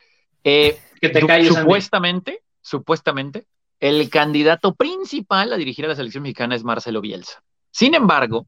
[0.43, 1.61] Eh, que te calles, Andy.
[1.61, 3.45] supuestamente, supuestamente,
[3.79, 7.41] el candidato principal a dirigir a la selección mexicana es Marcelo Bielsa.
[7.71, 8.47] Sin embargo,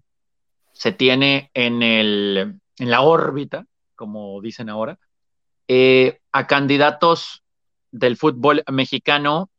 [0.79, 3.65] se tiene en, el, en la órbita,
[3.97, 4.97] como dicen ahora,
[5.67, 7.43] eh, a candidatos
[7.91, 9.49] del fútbol mexicano,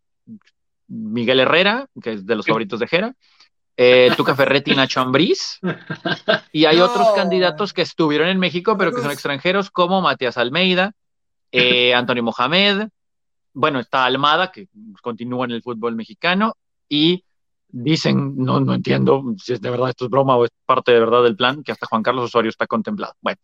[0.88, 3.14] Miguel Herrera, que es de los favoritos de Jera,
[3.76, 5.58] eh, Tuca Ferretti y Nacho Ambriz,
[6.52, 6.86] y hay No.
[6.86, 10.92] otros candidatos que estuvieron en México, pero que son extranjeros, como Matías Almeida,
[11.52, 12.88] eh, Antonio Mohamed,
[13.52, 14.68] bueno, está Almada, que
[15.02, 16.56] continúa en el fútbol mexicano,
[16.88, 17.24] y
[17.72, 21.00] dicen, no, no entiendo si es de verdad esto es broma o es parte de
[21.00, 23.14] verdad del plan, que hasta Juan Carlos Osorio está contemplado.
[23.20, 23.38] Bueno,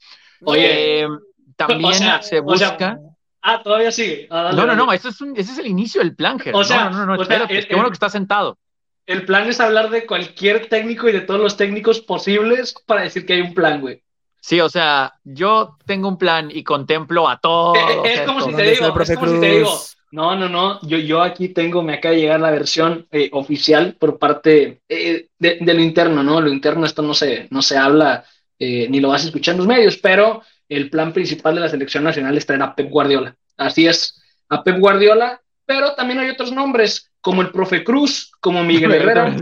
[0.45, 1.09] Oye, eh,
[1.57, 2.99] también o sea, se o sea, busca...
[3.43, 4.27] Ah, todavía sigue.
[4.31, 6.55] Ah, dale, no, no, no, ese es, un- ese es el inicio del plan, Ger.
[6.55, 8.59] O sea, no, no, no, no, sea, el- qué bueno que está sentado.
[9.07, 13.25] El plan es hablar de cualquier técnico y de todos los técnicos posibles para decir
[13.25, 14.03] que hay un plan, güey.
[14.41, 17.79] Sí, o sea, yo tengo un plan y contemplo a todos.
[17.79, 19.79] Eh, es como si te ¿Dónde está digo, es como si te digo?
[20.17, 23.97] No, no, no, yo, yo aquí tengo, me acaba de llegar la versión eh, oficial
[24.01, 26.41] por parte eh, de, de lo interno, ¿no?
[26.41, 28.25] Lo interno esto no se, no se habla
[28.59, 30.41] eh, ni lo vas a escuchar en los medios, pero
[30.71, 33.37] el plan principal de la selección nacional es traer a Pep Guardiola.
[33.59, 38.65] Así es, a Pep Guardiola, pero también hay otros nombres, como el profe Cruz, como
[38.65, 39.37] Miguel Herrera,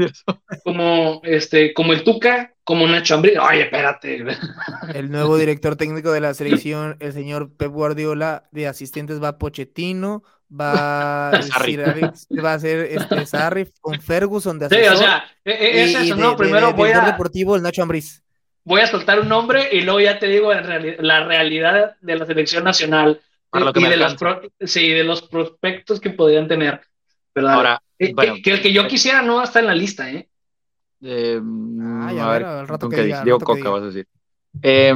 [0.65, 3.39] como, este, como el Tuca, como Nacho Ambriz.
[3.39, 4.25] Oye, espérate.
[4.95, 10.25] El nuevo director técnico de la selección, el señor Pep Guardiola, de asistentes va Pochettino,
[10.59, 14.95] va Alex, va a ser este Sarri con Ferguson de Sí, asesor.
[14.95, 16.31] o sea, e- e- es eso, ¿no?
[16.31, 18.23] de- Primero de voy a, deportivo el Nacho Ambriz.
[18.65, 22.17] voy a soltar un nombre y luego ya te digo en reali- la realidad de
[22.17, 26.49] la selección nacional Para lo que y de pro- sí, de los prospectos que podrían
[26.49, 26.81] tener.
[27.37, 30.29] Ahora, Eh, bueno, que, que el que yo quisiera no está en la lista, ¿eh?
[31.03, 31.41] eh,
[32.03, 33.71] Ay, a a ver, al rato ¿con que diga, Diego Coca, diga.
[33.71, 34.07] vas a decir.
[34.63, 34.95] Eh,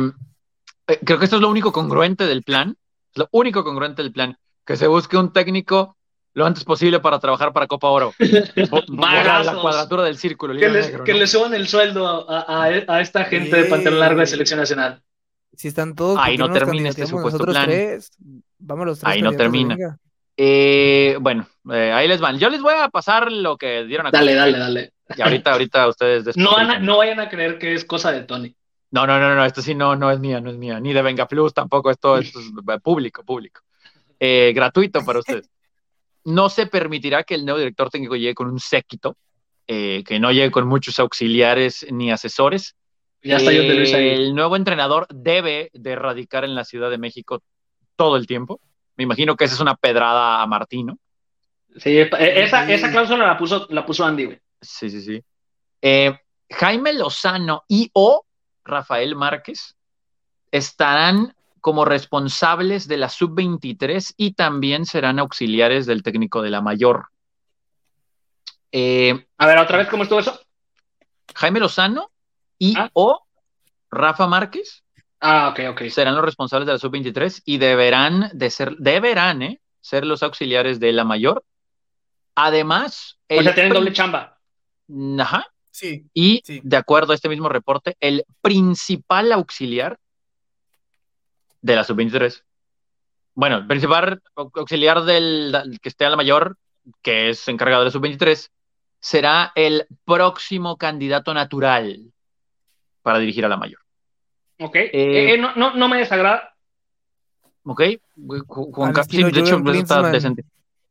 [0.87, 2.77] eh, creo que esto es lo único congruente del plan.
[3.13, 4.37] Es lo único congruente del plan.
[4.69, 5.97] Que se busque un técnico
[6.35, 8.13] lo antes posible para trabajar para Copa Oro.
[8.19, 10.53] La cuadratura del círculo.
[10.53, 11.19] Que, hilo les, negro, que ¿no?
[11.21, 15.03] le suban el sueldo a, a- a esta gente de pantalón largo de selección nacional.
[15.57, 17.65] Si están todos, Ahí ¿por qué no termina este supuesto plan.
[17.65, 18.11] tres?
[18.59, 19.99] Vamos los tres Ahí no termina.
[20.37, 22.39] Eh, bueno, eh, ahí les van.
[22.39, 24.93] Yo les voy a pasar lo que dieron a Dale, dale, dale.
[25.17, 26.87] Y ahorita, ahorita ustedes No, van a- despotrican.
[26.87, 28.55] no vayan a creer que es cosa de Tony.
[28.91, 30.79] No, no, no, no, esto sí no, no es mía, no es mía.
[30.79, 33.63] Ni de Venga Plus tampoco, esto, esto es eh, público, público.
[34.21, 35.51] Eh, gratuito para ustedes.
[36.25, 39.17] No se permitirá que el nuevo director técnico llegue con un séquito,
[39.67, 42.77] eh, que no llegue con muchos auxiliares ni asesores.
[43.23, 44.09] Ya está John de Luis ahí.
[44.09, 47.43] El nuevo entrenador debe de radicar en la Ciudad de México
[47.97, 48.61] todo el tiempo.
[48.97, 50.99] Me imagino que esa es una pedrada a Martino.
[51.77, 54.41] Sí, eh, esa, esa cláusula la puso, la puso Andy, güey.
[54.61, 55.23] Sí, sí, sí.
[55.81, 56.19] Eh,
[56.51, 58.25] Jaime Lozano y o
[58.65, 59.77] Rafael Márquez
[60.51, 67.07] estarán como responsables de la sub-23 y también serán auxiliares del técnico de la mayor.
[68.73, 70.39] Eh, A ver, otra vez, ¿cómo estuvo eso?
[71.35, 72.11] Jaime Lozano
[72.59, 72.91] y Ah.
[72.93, 73.25] o
[73.91, 74.83] Rafa Márquez
[75.21, 75.89] Ah, ok, ok.
[75.91, 80.79] serán los responsables de la sub-23 y deberán de ser, deberán, eh, ser los auxiliares
[80.81, 81.45] de la mayor.
[82.35, 84.39] Además, O sea, tienen doble chamba.
[85.19, 85.47] Ajá.
[85.71, 86.61] Sí, Y Sí.
[86.65, 89.99] de acuerdo a este mismo reporte, el principal auxiliar
[91.61, 92.43] de la sub-23,
[93.35, 96.57] bueno, el principal au- auxiliar del, del que esté a la mayor,
[97.03, 98.51] que es encargado de la sub-23,
[99.01, 102.13] será el próximo candidato natural
[103.03, 103.81] para dirigir a la mayor.
[104.59, 104.75] Ok.
[104.75, 106.55] Eh, eh, no, no, no me desagrada.
[107.65, 107.83] ¿ok?
[108.47, 110.45] Juan, de hecho, está decente.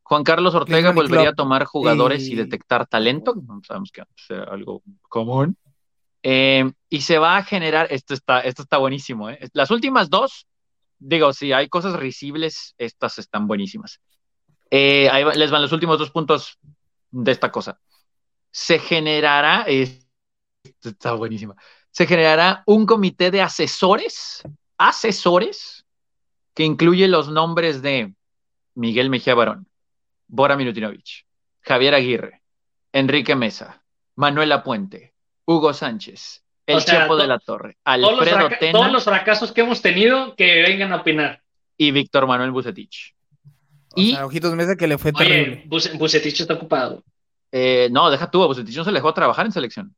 [0.04, 2.36] Juan Carlos Ortega volvería a tomar jugadores y...
[2.36, 3.36] detectar talento,
[3.68, 5.58] sabemos que es algo común.
[6.24, 9.38] Eh, y se va a generar, esto está, esto está buenísimo, ¿eh?
[9.54, 10.48] las últimas dos,
[11.00, 14.02] digo, si hay cosas risibles, estas están buenísimas.
[14.70, 16.60] Eh, ahí les van los últimos dos puntos
[17.12, 17.80] de esta cosa.
[18.52, 19.66] Se generará,
[20.82, 21.56] está buenísima,
[21.92, 24.44] se generará un comité de asesores,
[24.78, 25.86] asesores,
[26.54, 28.16] que incluye los nombres de
[28.74, 29.68] Miguel Mejía Barón,
[30.28, 31.26] Bora Milutinovich,
[31.62, 32.42] Javier Aguirre,
[32.92, 33.84] Enrique Mesa,
[34.16, 35.14] Manuela Puente,
[35.46, 38.72] Hugo Sánchez, el Chepo de la Torre, Alfredo Tena.
[38.74, 41.42] Todos los fracasos que hemos tenido que vengan a opinar.
[41.78, 43.16] Y Víctor Manuel Bucetich.
[43.96, 45.64] y Ojitos Mesa que le fue terrible.
[45.68, 47.04] Bucetich está ocupado.
[47.52, 49.96] Eh, no, deja tú, a Bucetich no se le dejó trabajar en selección.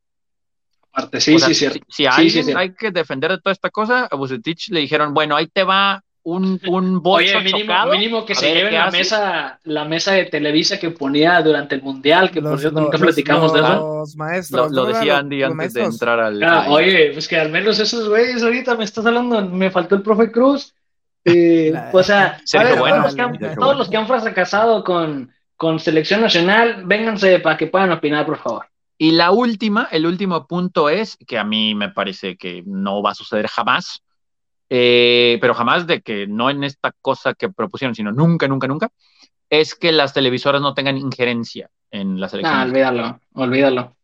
[0.92, 1.80] Aparte, sí, sí, cierto.
[1.88, 5.46] Si, alguien hay que defender de toda esta cosa, a Bucetich le dijeron, bueno, ahí
[5.46, 7.54] te va un, un bolso Oye,
[7.90, 12.30] mínimo, que se lleven la mesa, la mesa de Televisa que ponía durante el Mundial,
[12.30, 14.04] que por cierto nunca platicamos de eso.
[14.16, 14.72] maestros.
[14.72, 16.42] Lo, decía Andy antes de entrar al...
[16.42, 20.02] Ah, oye, pues que al menos esos güeyes ahorita me estás hablando, me faltó el
[20.02, 20.74] profe Cruz.
[21.24, 22.40] Eh, o sea,
[23.58, 28.38] todos, los que han, fracasado con, con selección nacional, vénganse para que puedan opinar, por
[28.38, 28.66] favor.
[29.02, 33.12] Y la última, el último punto es, que a mí me parece que no va
[33.12, 34.02] a suceder jamás,
[34.72, 38.92] eh, pero jamás de que no en esta cosa que propusieron, sino nunca, nunca, nunca,
[39.50, 42.56] es que las televisoras no tengan injerencia en la selección.
[42.56, 43.96] Ah, olvídalo, olvídalo.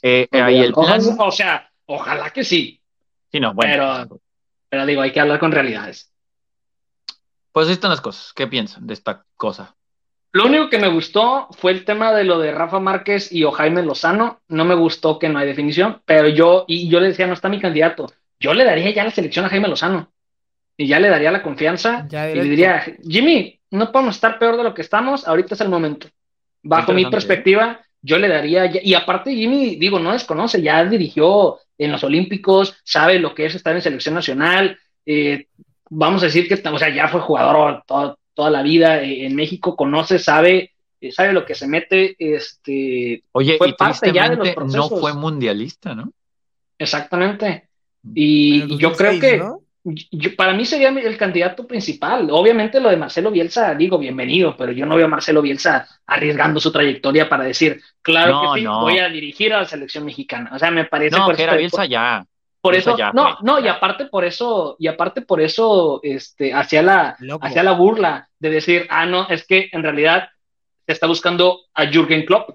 [0.00, 1.00] Eh, Ahí el plan...
[1.18, 2.80] o sea, ojalá que sí.
[3.32, 3.72] Sí, no, bueno.
[4.06, 4.20] Pero,
[4.68, 6.12] pero digo, hay que hablar con realidades.
[7.50, 8.32] Pues están las cosas.
[8.32, 9.74] ¿Qué piensan de esta cosa?
[10.30, 13.50] Lo único que me gustó fue el tema de lo de Rafa Márquez y o
[13.50, 14.40] Jaime Lozano.
[14.48, 17.48] No me gustó que no hay definición, pero yo, y yo le decía, no está
[17.48, 18.06] mi candidato.
[18.38, 20.11] Yo le daría ya la selección a Jaime Lozano
[20.76, 24.64] y ya le daría la confianza y le diría, Jimmy, no podemos estar peor de
[24.64, 26.08] lo que estamos, ahorita es el momento.
[26.62, 31.92] Bajo mi perspectiva, yo le daría, y aparte Jimmy, digo, no desconoce, ya dirigió en
[31.92, 35.46] los Olímpicos, sabe lo que es estar en selección nacional, eh,
[35.90, 38.16] vamos a decir que, o sea, ya fue jugador toda,
[38.50, 43.56] la vida eh, en México, conoce, sabe, eh, sabe lo que se mete, este, Oye,
[43.58, 44.90] fue parte ya de los procesos.
[44.90, 46.12] no fue mundialista, ¿no?
[46.78, 47.68] Exactamente.
[48.14, 49.40] Y, yo creo que
[50.36, 52.28] para mí sería el candidato principal.
[52.30, 56.60] Obviamente lo de Marcelo Bielsa, digo, bienvenido, pero yo no veo a Marcelo Bielsa arriesgando
[56.60, 60.50] su trayectoria para decir, claro que sí, voy a dirigir a la selección mexicana.
[60.54, 61.16] O sea, me parece...
[61.16, 62.24] No, que era Bielsa ya.
[62.60, 67.16] Por eso, no, no, y aparte por eso, y aparte por eso, este, hacia la,
[67.40, 70.28] hacia la burla de decir, ah, no, es que en realidad
[70.86, 72.50] se está buscando a Jürgen Klopp,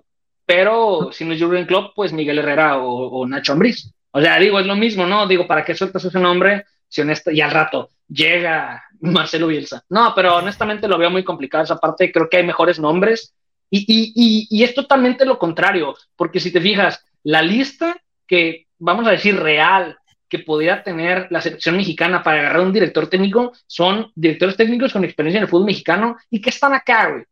[0.45, 3.93] pero si no es Jürgen Klopp, pues Miguel Herrera o, o Nacho Ambriz.
[4.11, 5.27] O sea, digo, es lo mismo, ¿no?
[5.27, 9.83] Digo, ¿para qué sueltas ese nombre si honesto, y al rato llega Marcelo Bielsa.
[9.89, 13.33] No, pero honestamente lo veo muy complicado esa parte, creo que hay mejores nombres
[13.69, 19.05] y, y, y, es totalmente lo contrario, porque si te fijas, la lista que, vamos
[19.07, 19.97] a decir, real,
[20.29, 25.03] que podría tener la selección mexicana para agarrar un director técnico son directores técnicos con
[25.03, 27.23] experiencia en el fútbol mexicano y que están acá, güey.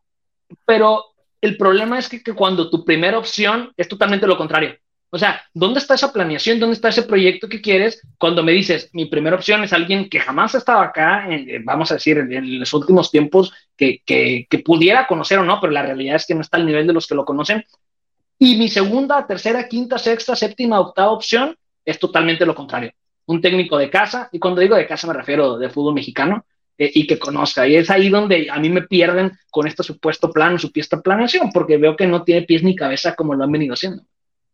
[0.66, 1.03] Pero
[1.41, 4.76] el problema es que, que cuando tu primera opción es totalmente lo contrario.
[5.16, 6.59] O sea, ¿dónde está esa planeación?
[6.59, 8.05] ¿Dónde está ese proyecto que quieres?
[8.18, 11.26] Cuando me dices, mi primera opción es alguien que jamás ha estado acá,
[11.63, 14.03] vamos a decir, en, los últimos tiempos, que,
[14.66, 17.07] pudiera conocer o no, pero la realidad es que no está al nivel de los
[17.07, 17.63] que lo conocen.
[18.38, 21.55] Y mi segunda, tercera, quinta, sexta, séptima, octava opción
[21.86, 22.91] es totalmente lo contrario.
[23.28, 26.45] Un técnico de casa, y cuando digo de casa me refiero de fútbol mexicano,
[26.78, 27.66] eh, y que conozca.
[27.66, 31.78] Y es ahí donde a mí me pierden con este supuesto plan, supuesta planeación, porque
[31.78, 34.03] veo que no tiene pies ni cabeza como lo han venido haciendo.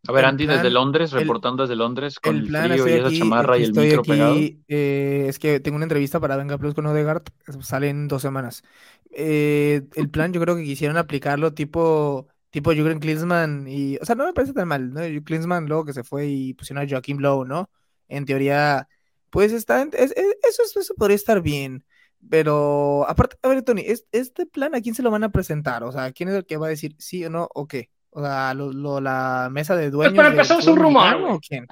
[0.07, 3.63] A ver, Andy, desde Londres, reportando desde Londres con el, frío y esa chamarra y
[3.63, 4.35] el micro pegado.
[4.35, 7.23] Eh, es que tengo una entrevista para Venga Plus con Odegaard,
[7.61, 8.63] sale en dos semanas.
[9.11, 14.15] Eh, el plan yo creo que quisieron aplicarlo tipo, tipo Jürgen Klinsmann y, o sea,
[14.15, 15.01] no me parece tan mal, ¿no?
[15.23, 17.69] Klinsmann luego que se fue y pusieron a Joaquín Lowe, ¿no?
[18.07, 18.87] En teoría,
[19.29, 21.85] pues está, eso, eso podría estar bien.
[22.29, 25.83] Pero, aparte, a ver, Tony, ¿este plan a quién se lo van a presentar?
[25.83, 27.89] O sea, ¿quién es el que va a decir sí o no o qué?
[28.11, 30.13] O sea, lo, la mesa de dueños.
[30.13, 31.15] Pues para empezar es un rumor.
[31.15, 31.65] ¿o quién?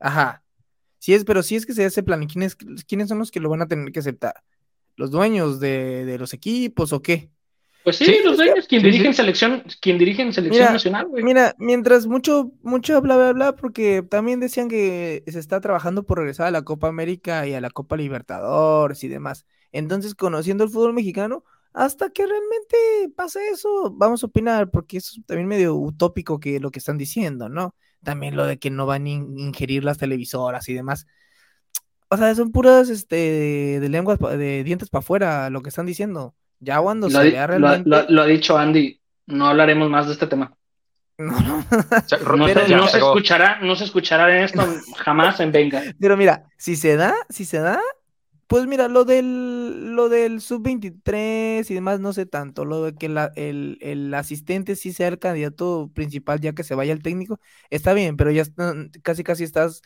[0.00, 0.42] Ajá.
[0.98, 3.50] Sí es, pero si es que se hace plan, ¿quiénes, ¿quiénes son los que lo
[3.50, 4.34] van a tener que aceptar?
[4.96, 7.30] ¿Los dueños de, de los equipos o qué?
[7.86, 11.22] Pues sí, los dueños, quien, dirige selección, quien dirige en selección nacional, güey.
[11.22, 16.18] Mira, mientras mucho, mucho bla, bla, bla, porque también decían que se está trabajando por
[16.18, 19.46] regresar a la Copa América y a la Copa Libertadores y demás.
[19.70, 21.44] Entonces, conociendo el fútbol mexicano,
[21.76, 22.76] hasta que realmente
[23.14, 27.50] pase eso, vamos a opinar, porque es también medio utópico que lo que están diciendo,
[27.50, 27.74] ¿no?
[28.02, 31.06] También lo de que no van a ingerir las televisoras y demás.
[32.08, 36.34] O sea, son puras este, de lenguas, de dientes para afuera, lo que están diciendo.
[36.60, 37.88] Ya cuando Lo, se vea realmente.
[37.88, 40.52] lo- lo ha dicho Andy, no hablaremos más de este tema.
[41.18, 41.64] No, no.
[42.36, 44.62] No, se, no escuchará, no se escuchará en esto
[44.96, 45.82] jamás en Venga.
[45.98, 47.80] Pero mira, si se da, si se da,
[48.46, 52.64] pues mira, lo del, lo del sub-23 y demás, no sé tanto.
[52.64, 56.74] Lo de que la- el, el asistente sí sea el candidato principal ya que se
[56.74, 57.40] vaya el técnico,
[57.70, 59.82] está bien, pero ya está- casi casi estás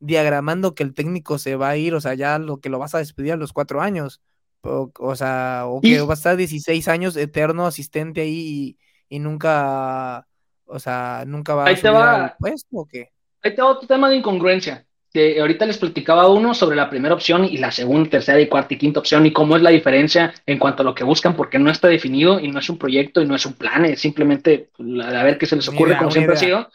[0.00, 2.94] diagramando que el técnico se va a ir, o sea, ya lo que lo vas
[2.94, 4.20] a despedir a los cuatro años.
[4.62, 8.76] O, o sea, o que Y- va a estar 16 años eterno asistente ahí
[9.08, 10.26] y, y nunca,
[10.66, 12.24] o sea, nunca va a Ahí subir va.
[12.26, 13.10] al puesto o qué.
[13.42, 14.86] Ahí te va otro tema de incongruencia.
[15.12, 18.78] Ahorita les platicaba uno sobre la primera opción y la segunda, tercera y cuarta y
[18.78, 21.68] quinta opción y cómo es la diferencia en cuanto a lo que buscan, porque no
[21.68, 25.20] está definido y no es un proyecto y no es un plan, es simplemente la-
[25.20, 26.70] a ver qué se les ocurre, como siempre ha sido.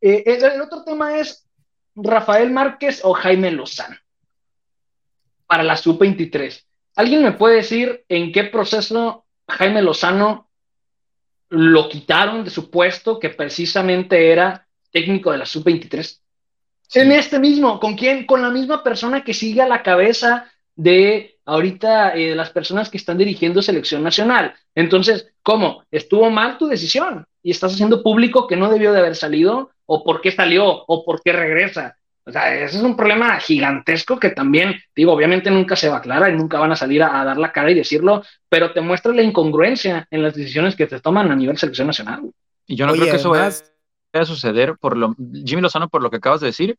[0.00, 1.44] Eh, el, el otro tema es
[1.96, 3.96] Rafael Márquez o Jaime Lozano
[5.48, 6.64] para la sub-23.
[6.94, 10.48] ¿Alguien me puede decir en qué proceso Jaime Lozano
[11.48, 16.19] lo quitaron de su puesto, que precisamente era técnico de la sub-23?
[16.94, 18.26] En este mismo, ¿con quién?
[18.26, 22.96] Con la misma persona que sigue a la cabeza de ahorita eh, las personas que
[22.96, 24.54] están dirigiendo selección nacional.
[24.74, 25.84] Entonces, ¿cómo?
[25.90, 27.26] ¿Estuvo mal tu decisión?
[27.42, 31.04] Y estás haciendo público que no debió de haber salido, o por qué salió, o
[31.04, 31.96] por qué regresa.
[32.24, 35.98] O sea, ese es un problema gigantesco que también, digo, obviamente nunca se va a
[35.98, 38.80] aclarar y nunca van a salir a, a dar la cara y decirlo, pero te
[38.80, 42.30] muestra la incongruencia en las decisiones que se toman a nivel selección nacional.
[42.66, 43.72] Y yo no Oye, creo que eso vaya además-
[44.12, 46.78] a suceder por lo Jimmy Lozano por lo que acabas de decir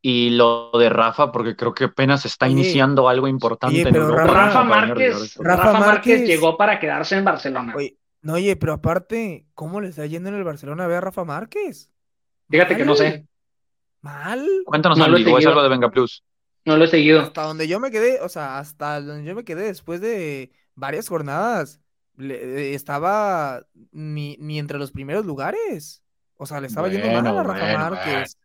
[0.00, 4.24] y lo de Rafa porque creo que apenas está iniciando algo importante oye, en Europa.
[4.24, 5.36] Rafa Rafa Márquez.
[5.36, 7.72] Rafa Rafa Márquez Márquez- llegó para quedarse en Barcelona.
[7.76, 11.00] Oye, no, oye, pero aparte, ¿cómo le está yendo en el Barcelona a ver a
[11.02, 11.90] Rafa Márquez?
[12.50, 13.26] Fíjate que no sé.
[14.00, 14.44] Mal.
[14.64, 16.24] Cuéntanos, No lo he Andy, o es algo de Venga Plus.
[16.64, 17.20] No lo he seguido.
[17.20, 21.08] Hasta donde yo me quedé, o sea, hasta donde yo me quedé después de varias
[21.08, 21.80] jornadas,
[22.16, 26.01] le- estaba ni, ni entre los primeros lugares.
[26.42, 28.36] O sea, le estaba yendo mal Bueno, a Rafa bueno, Márquez.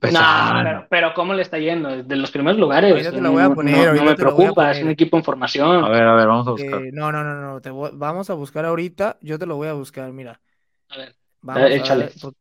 [0.00, 2.02] Pero, pero ¿cómo le está yendo?
[2.02, 2.90] De los primeros lugares.
[2.92, 5.22] Ahorita te lo voy a No- poner, no, no me preocupa, es un equipo en
[5.22, 5.84] formación.
[5.84, 6.82] A ver, a ver, vamos a buscar.
[6.82, 9.68] Eh, no, no, no, no, te voy- vamos a buscar ahorita, yo te lo voy
[9.68, 10.40] a buscar, mira.
[10.88, 12.04] A ver, Vamos a échale.
[12.06, 12.32] ver,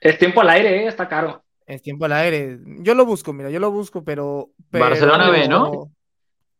[0.00, 1.42] es tiempo al aire, eh, está caro.
[1.66, 2.58] es tiempo al aire.
[2.80, 4.50] Yo lo busco, mira, yo lo busco, pero...
[4.70, 5.90] Barcelona B, ¿no?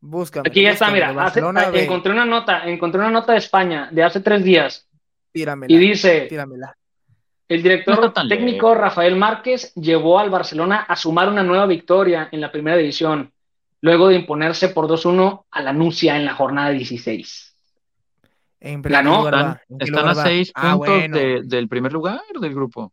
[0.01, 0.49] Búscame.
[0.49, 1.85] Aquí ya está, mira, hace- Barcelona B.
[1.85, 4.89] encontré una nota, encontré una nota de España de hace tres días
[5.31, 6.75] Tíramela, y dice, tíramela.
[7.51, 8.79] El director técnico lejos.
[8.81, 13.31] Rafael Márquez llevó al Barcelona a sumar una nueva victoria en la primera división,
[13.83, 17.49] luego de imponerse por 2-1 a la Nucia en la jornada 16.
[18.61, 19.11] ¿En Ganó.
[19.11, 21.17] qué lugar Están, a seis Ah, puntos bueno.
[21.17, 22.93] de- del primer lugar del grupo.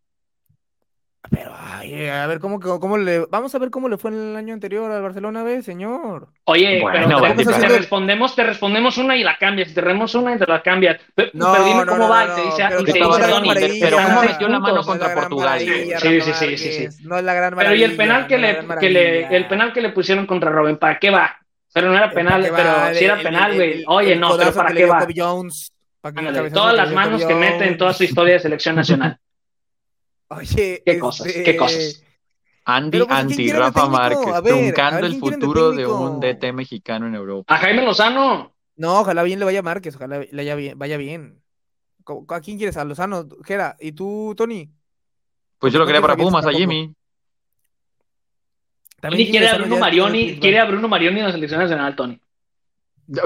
[1.30, 3.26] Pero, ay, a ver, ¿cómo, cómo, le...
[3.30, 6.30] Vamos a ver cómo le fue en el año anterior al Barcelona B, señor.
[6.46, 10.36] Oye, Bueno, pero Bandy, te, respondemos, te respondemos una y la cambias, te respondemos una
[10.36, 11.02] y te la cambias.
[11.16, 12.92] Pero, No, pero dime no, cómo no, va no, y te dice, pero y te
[12.94, 15.50] dice Tony, pero, maravilla, pero ¿cómo ¿cómo metió la mano No contra Portugal?
[15.50, 16.88] maravilla, Sí, sí, sí, sí, sí.
[16.88, 19.48] Márquez, No es la gran Pero y el penal que no le, que le, el
[19.48, 21.38] penal que le pusieron contra Robin, ¿para qué va?
[21.74, 22.94] Pero no era Eh, penal, ¿para qué pero va?
[22.94, 23.84] sí era penal, güey.
[23.88, 25.08] Oye, no, pero ¿para qué va?
[26.54, 29.20] Todas las manos que mete en toda su historia de selección nacional.
[30.30, 32.04] Oye, Qué cosas, este, qué cosas.
[32.66, 33.88] Andy pues, ¿a quién anti Rafa?
[33.88, 37.56] Márquez, ver, ver, truncando el ¿quién quieren de futuro de un DT mexicano en Europa.
[37.56, 40.78] A Jaime Lozano, No, ojalá bien le vaya a Márquez, ojalá le vaya bien.
[40.78, 41.42] Vaya bien.
[42.04, 42.76] ¿Cómo- ¿A quién quieres?
[42.78, 43.26] ¿A Lozano?
[43.46, 44.70] Gera, ¿y tú, Tony?
[45.60, 46.52] Pues yo lo quería para Pumas, a.
[46.52, 46.94] Jimmy.
[49.00, 52.20] También quiere a Bruno Marioni, quiere a Bruno Marioni en la selección nacional, Tony.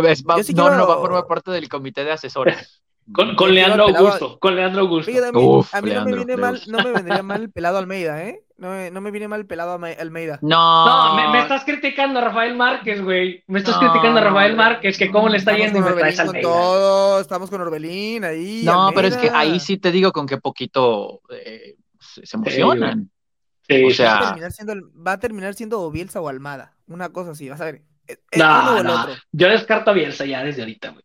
[0.07, 2.80] Es- va- Yo sí no, no, va a formar parte del comité de asesores.
[3.13, 5.11] Con, con Leandro pelado- Augusto, con Leandro Augusto.
[5.11, 7.77] A mí, Uf, a mí no me viene mal, no me vendría mal el pelado
[7.77, 8.41] Almeida, ¿eh?
[8.57, 10.37] No me, no me viene mal el pelado Alme- Almeida.
[10.43, 13.43] No, No, me, me estás criticando a Rafael Márquez, güey.
[13.47, 16.19] Me estás No, criticando a Rafael Márquez, que cómo le está yendo y me traes
[16.19, 16.49] Orbelín con Almeida.
[16.49, 18.61] todo, estamos con Orbelín ahí.
[18.63, 19.39] No, pero es que Almeida.
[19.39, 23.09] ahí sí te digo con qué poquito eh, se, se emocionan.
[23.67, 24.73] Sí, O sí, sea, Va a terminar siendo,
[25.07, 26.75] va a terminar siendo o Bielsa o Almada.
[26.87, 27.81] Una cosa así, vas a ver.
[28.05, 29.01] Es- es No, uno o el no.
[29.01, 29.13] otro.
[29.31, 31.03] Yo descarto a Bielsa ya desde ahorita, güey.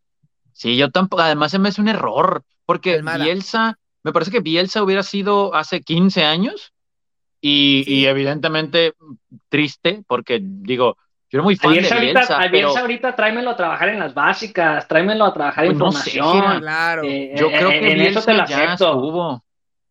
[0.57, 3.03] Sí, yo tampoco, además se me hace un error, porque.
[3.03, 6.73] Bielsa, me parece que Bielsa hubiera sido hace 15 años
[7.43, 7.95] y, Sí.
[7.95, 8.95] y evidentemente
[9.51, 10.97] triste, porque digo,
[11.29, 13.57] yo era muy A fan de Bielsa, ahorita, Bielsa, a pero Bielsa ahorita tráemelo a
[13.57, 16.43] trabajar en las básicas, tráemelo a trabajar en Pues no sé, formación.
[16.43, 16.61] Gira.
[16.61, 17.03] Claro.
[17.05, 18.87] Eh, yo eh, creo eh, que en eso te lo Bielsa ya acepto.
[18.95, 19.45] estuvo.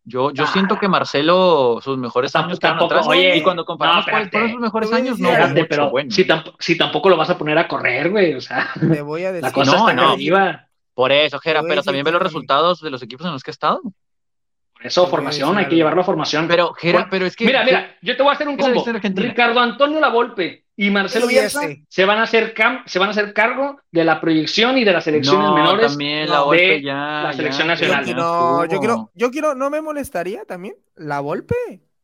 [0.08, 0.46] Yo, yo Ah.
[0.52, 4.50] siento que Marcelo, sus mejores años tampoco, atrás, oye, y cuando comparamos no, cuáles fueron
[4.52, 5.30] sus mejores años, no.
[5.30, 6.10] Espérate, mucho pero bueno.
[6.12, 9.24] si, tamp- si tampoco lo vas a poner a correr, güey, o sea, Te voy
[9.24, 9.42] a decir.
[9.42, 10.12] la cosa No, está no.
[10.12, 10.68] arriba.
[10.94, 13.52] Por eso, Jera, pero también ve los resultados de los equipos en los que ha
[13.52, 13.82] estado.
[13.82, 16.46] Por eso, formación, hay que llevarlo a formación.
[16.46, 17.44] Pero, Jera, Bueno, pero es que...
[17.44, 19.00] Mira, mira, yo te voy a hacer un ¿Qué se combo.
[19.22, 23.32] Ricardo Antonio Lavolpe y Marcelo Bielsa se van a hacer cam- se van a hacer
[23.32, 26.94] cargo de la proyección y de las selecciones no, menores también la Volpe de ya,
[26.94, 28.04] la ya, selección ya, nacional.
[28.04, 28.80] ya no, yo estuvo.
[28.80, 31.54] quiero, yo quiero, no me molestaría también la Volpe.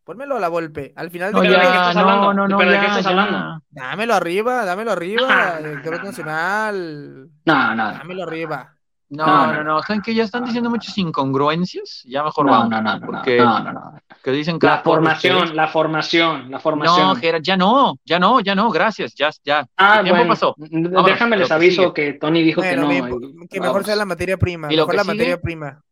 [0.04, 0.92] Pónmelo a la Volpe.
[0.96, 2.34] Al final de No, ¿Pero de qué ya, estás no, hablando?
[2.34, 3.10] no, no, ¿Pero de ya, qué estás ya.
[3.10, 3.62] hablando?
[3.70, 5.58] Dámelo arriba, dámelo arriba.
[5.62, 6.04] Director no, no.
[6.04, 7.28] nacional.
[7.44, 8.76] No, no, Dámelo arriba.
[9.14, 12.02] No, No, no, no, no, ¿saben que ya están diciendo muchas incongruencias?
[12.06, 14.00] Ya mejor no, vamos, no, no, no, porque no, no, no.
[14.24, 17.16] que dicen La formación, la formación, la No, formación.
[17.16, 19.66] Gerard, ya no, ya no, ya no, gracias, ya, ya.
[19.76, 20.54] Ah, El tiempo bueno, pasó.
[20.56, 23.18] Vámonos, déjame les que aviso que Tony dijo Bueno, que no.
[23.50, 23.86] que mejor vamos.
[23.86, 24.72] sea la materia prima.
[24.72, 25.14] ¿Y lo Mejor que la sigue?
[25.14, 25.82] materia prima.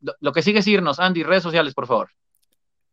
[0.00, 2.08] Lo, lo que sigue es irnos, Andy, redes sociales, por favor.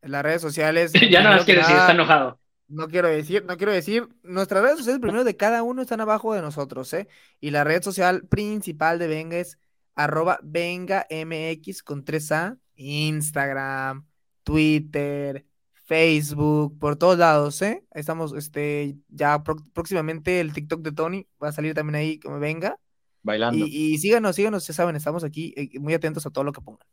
[0.02, 0.92] Las redes sociales.
[1.10, 2.38] Ya no las que quiere decir, está enojado.
[2.74, 4.08] No quiero decir, no quiero decir.
[4.24, 7.08] Nuestras redes sociales primero de cada uno están abajo de nosotros, ¿eh?
[7.40, 9.60] Y la red social principal de Venga es
[9.96, 14.06] arroba VengaMX con 3A, Instagram,
[14.44, 15.46] Twitter,
[15.86, 17.84] Facebook, por todos lados, ¿eh?
[17.94, 22.40] Estamos, este, ya pró- próximamente el TikTok de Tony va a salir también ahí como
[22.40, 22.78] Venga.
[23.22, 23.66] Bailando.
[23.66, 26.62] Y, y síganos, síganos, ya saben, estamos aquí eh, muy atentos a todo lo que
[26.62, 26.88] pongan.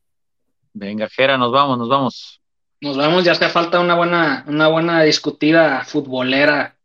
[0.73, 2.40] Venga, Gera, nos vamos, nos vamos.
[2.81, 6.79] Nos vemos, ya hace falta una buena, una buena discutida futbolera,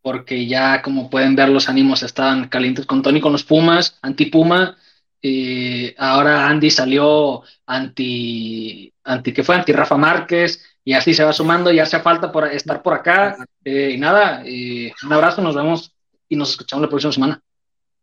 [0.00, 4.78] porque ya como pueden ver los ánimos estaban calientes con Tony con los Pumas, anti-Puma,
[5.20, 9.56] y ahora Andy salió anti, anti, ¿qué fue?
[9.56, 13.36] Anti Rafa Márquez, y así se va sumando, ya hace falta por estar por acá,
[13.62, 15.92] eh, y nada, un abrazo, nos vemos
[16.30, 17.42] y nos escuchamos la próxima semana.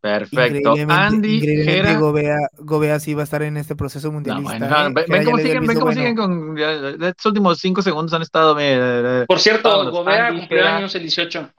[0.00, 0.74] Perfecto.
[0.88, 1.98] Andy, Gera.
[1.98, 4.58] Gobea, Gobea sí va a estar en este proceso No, mundialista.
[4.58, 4.92] bueno, ¿eh?
[4.94, 6.00] ven, Gera ven cómo siguen, ven visto cómo bueno.
[6.00, 6.56] siguen con.
[6.56, 8.56] ya, Estos últimos cinco segundos han estado.
[8.60, 11.50] eh, Por cierto, Vámonos, Gobea cumplió años el 18.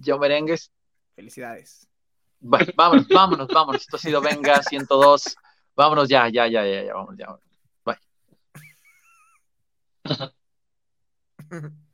[0.00, 0.72] Yo merengues.
[1.14, 1.86] Felicidades.
[2.40, 3.82] Bueno, vámonos, vámonos, vámonos.
[3.82, 5.36] Esto ha sido Venga 102.
[5.76, 7.28] Vámonos ya, ya, ya, ya, ya, vamos, ya.
[7.84, 7.96] Bye.